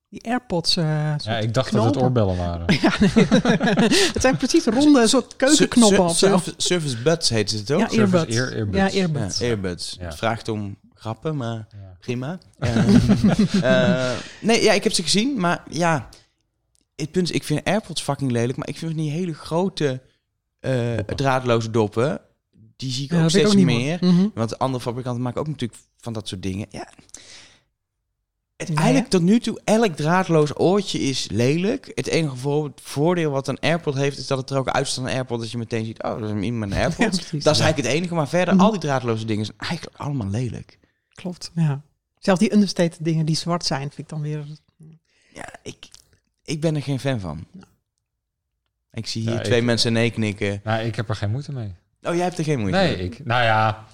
[0.09, 0.77] Die AirPods.
[0.77, 2.67] eh, Ja, ik dacht dat het oorbellen waren.
[2.83, 3.27] Ja, nee.
[4.13, 6.53] het zijn precies ronde soort keukenknoppen Sur- of zo.
[6.57, 7.81] Surface, Buds heet het ook?
[7.81, 8.37] Ja, Surface earbuds.
[8.37, 8.53] Ear-
[8.97, 9.39] earbuds.
[9.39, 9.97] Ja, Ja, earbuds.
[9.99, 10.05] Ja.
[10.05, 11.97] Het vraagt om grappen, maar Ja.
[12.01, 12.39] prima.
[12.59, 16.09] Eh, eh, nee, ja, ik heb ze gezien, maar ja,
[16.97, 20.03] het punt is, ik vind AirPods fucking lelijk, maar ik vind die hele grote
[20.61, 22.21] eh, draadloze doppen,
[22.77, 23.99] die zie ik Ja, ook ik steeds ook meer.
[24.01, 24.29] Mhm.
[24.35, 26.67] Want andere fabrikanten maken ook natuurlijk van dat soort dingen.
[26.71, 26.89] Ja.
[28.57, 31.91] Het, Nee, eigenlijk tot nu toe, elk draadloos oortje is lelijk.
[31.95, 35.11] Het enige voor- voordeel wat een AirPod heeft, is dat het er ook uitstaat een
[35.11, 35.41] AirPod.
[35.41, 37.07] Dat je meteen ziet, oh, dat is iemand met een Ja, AirPod.
[37.11, 37.45] precies.
[37.45, 38.15] dat is eigenlijk het enige.
[38.15, 38.63] Maar verder, Mhm.
[38.65, 40.79] al die draadloze dingen zijn eigenlijk allemaal lelijk.
[41.09, 41.83] Klopt, ja.
[42.19, 44.45] Zelfs die understated dingen die zwart zijn, vind ik dan weer...
[45.35, 45.77] Ja, ik,
[46.45, 47.47] ik ben er geen fan van.
[48.93, 50.61] Ik zie hier Ja, twee ik- mensen nee knikken.
[50.65, 51.75] Nou, ik heb er geen moeite mee.
[52.03, 53.05] Oh, jij hebt er geen moeite Nee, mee?
[53.07, 53.87] ik, nou ja,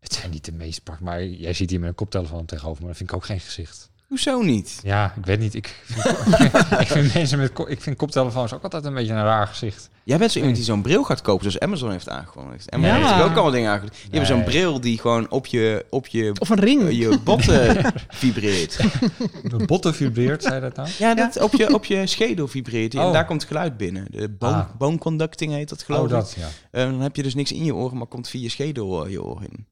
[0.00, 2.88] het zijn niet de meest pak, maar jij ziet hier met een koptelefoon tegenover me.
[2.88, 3.90] Dat vind ik ook geen gezicht.
[4.12, 4.80] Hoezo niet?
[4.82, 5.54] Ja, ik weet niet.
[5.54, 6.46] Ik vind,
[6.80, 9.90] ik vind mensen met ik vind koptelefoons ook altijd een beetje een raar gezicht.
[10.04, 12.70] Jij bent zo iemand die zo'n bril gaat kopen, zoals Amazon heeft aangekondigd.
[12.70, 13.06] Amazon Ja.
[13.14, 14.00] heeft ook allemaal dingen aangekondigd.
[14.02, 16.90] Die hebben zo'n bril die gewoon op je, op je Of een ring.
[16.98, 18.76] je botten vibreert.
[19.56, 20.88] De botten vibreert, zei dat nou?
[20.98, 22.94] Ja, dat op je, op je schedel vibreert.
[22.94, 23.12] En Oh.
[23.12, 24.06] daar komt het geluid binnen.
[24.10, 24.76] De bone, Ah.
[24.78, 26.26] bone conducting heet dat geloof Oh, ik.
[26.36, 26.48] ja.
[26.70, 29.10] Eh, dan heb je dus niks in je oren, maar komt via je schedel eh,
[29.10, 29.66] je oor in.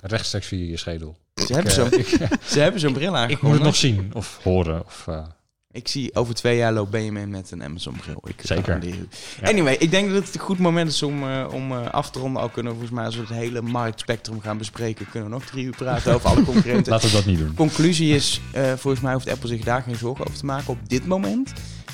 [0.00, 1.16] Rechtstreeks via je schedel.
[1.34, 1.90] Ze hebben zo'n
[2.52, 4.84] ze hebben zo'n bril ik moet het nog zien of horen.
[4.86, 5.24] Of, eh,
[5.70, 8.22] Ik zie over twee jaar loopt Benjamin met een Amazon bril.
[8.24, 8.86] Ik Zeker.
[8.86, 9.48] Ja.
[9.48, 12.18] Anyway, ik denk dat het een goed moment is om, eh, om eh, af te
[12.18, 12.42] ronden.
[12.42, 15.44] Al kunnen we volgens mij als we het hele marktspectrum gaan bespreken, kunnen we nog
[15.44, 16.92] drie uur praten over alle concurrenten.
[16.92, 17.54] laten we dat niet doen.
[17.54, 18.40] Conclusie is,
[18.76, 21.52] volgens mij hoeft Apple zich daar geen zorgen over te maken op dit moment.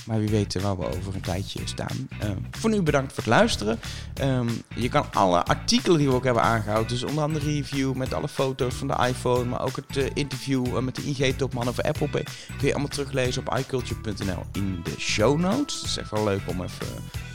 [0.09, 2.09] Maar wie weet waar we over een tijdje staan.
[2.19, 3.81] Eh, voor nu bedankt voor het luisteren.
[4.15, 8.15] Ehm, je kan alle artikelen die we ook hebben aangehouden, dus onder andere review met
[8.15, 11.85] alle foto's van de iPhone, maar ook het eh, interview eh, met de IG-topman over
[11.85, 15.75] Apple Pay, kun je allemaal teruglezen op iCulture.nl in de show notes.
[15.75, 16.87] Het is echt wel leuk om even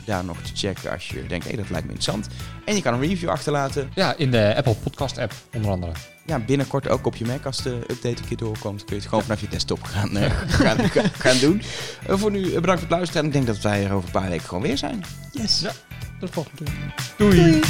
[0.04, 2.28] daar nog te checken als je denkt, hé, dat lijkt me interessant.
[2.64, 3.90] En je kan een review achterlaten.
[3.94, 5.92] Ja, in de Apple Podcast app onder andere.
[6.26, 8.84] Ja, binnenkort ook op je Mac als de update een keer doorkomt.
[8.84, 10.78] Kun je het gewoon vanaf je desktop gaan, eh, gaan,
[11.12, 11.62] gaan, doen.
[12.06, 13.20] Eh, voor nu eh, bedankt voor het luisteren.
[13.20, 15.04] En ik denk dat wij er over een paar weken gewoon weer zijn.
[15.32, 15.60] Yes.
[15.60, 15.72] Ja.
[16.20, 16.94] Tot de volgende keer.
[17.16, 17.36] Doei.
[17.36, 17.62] Doei.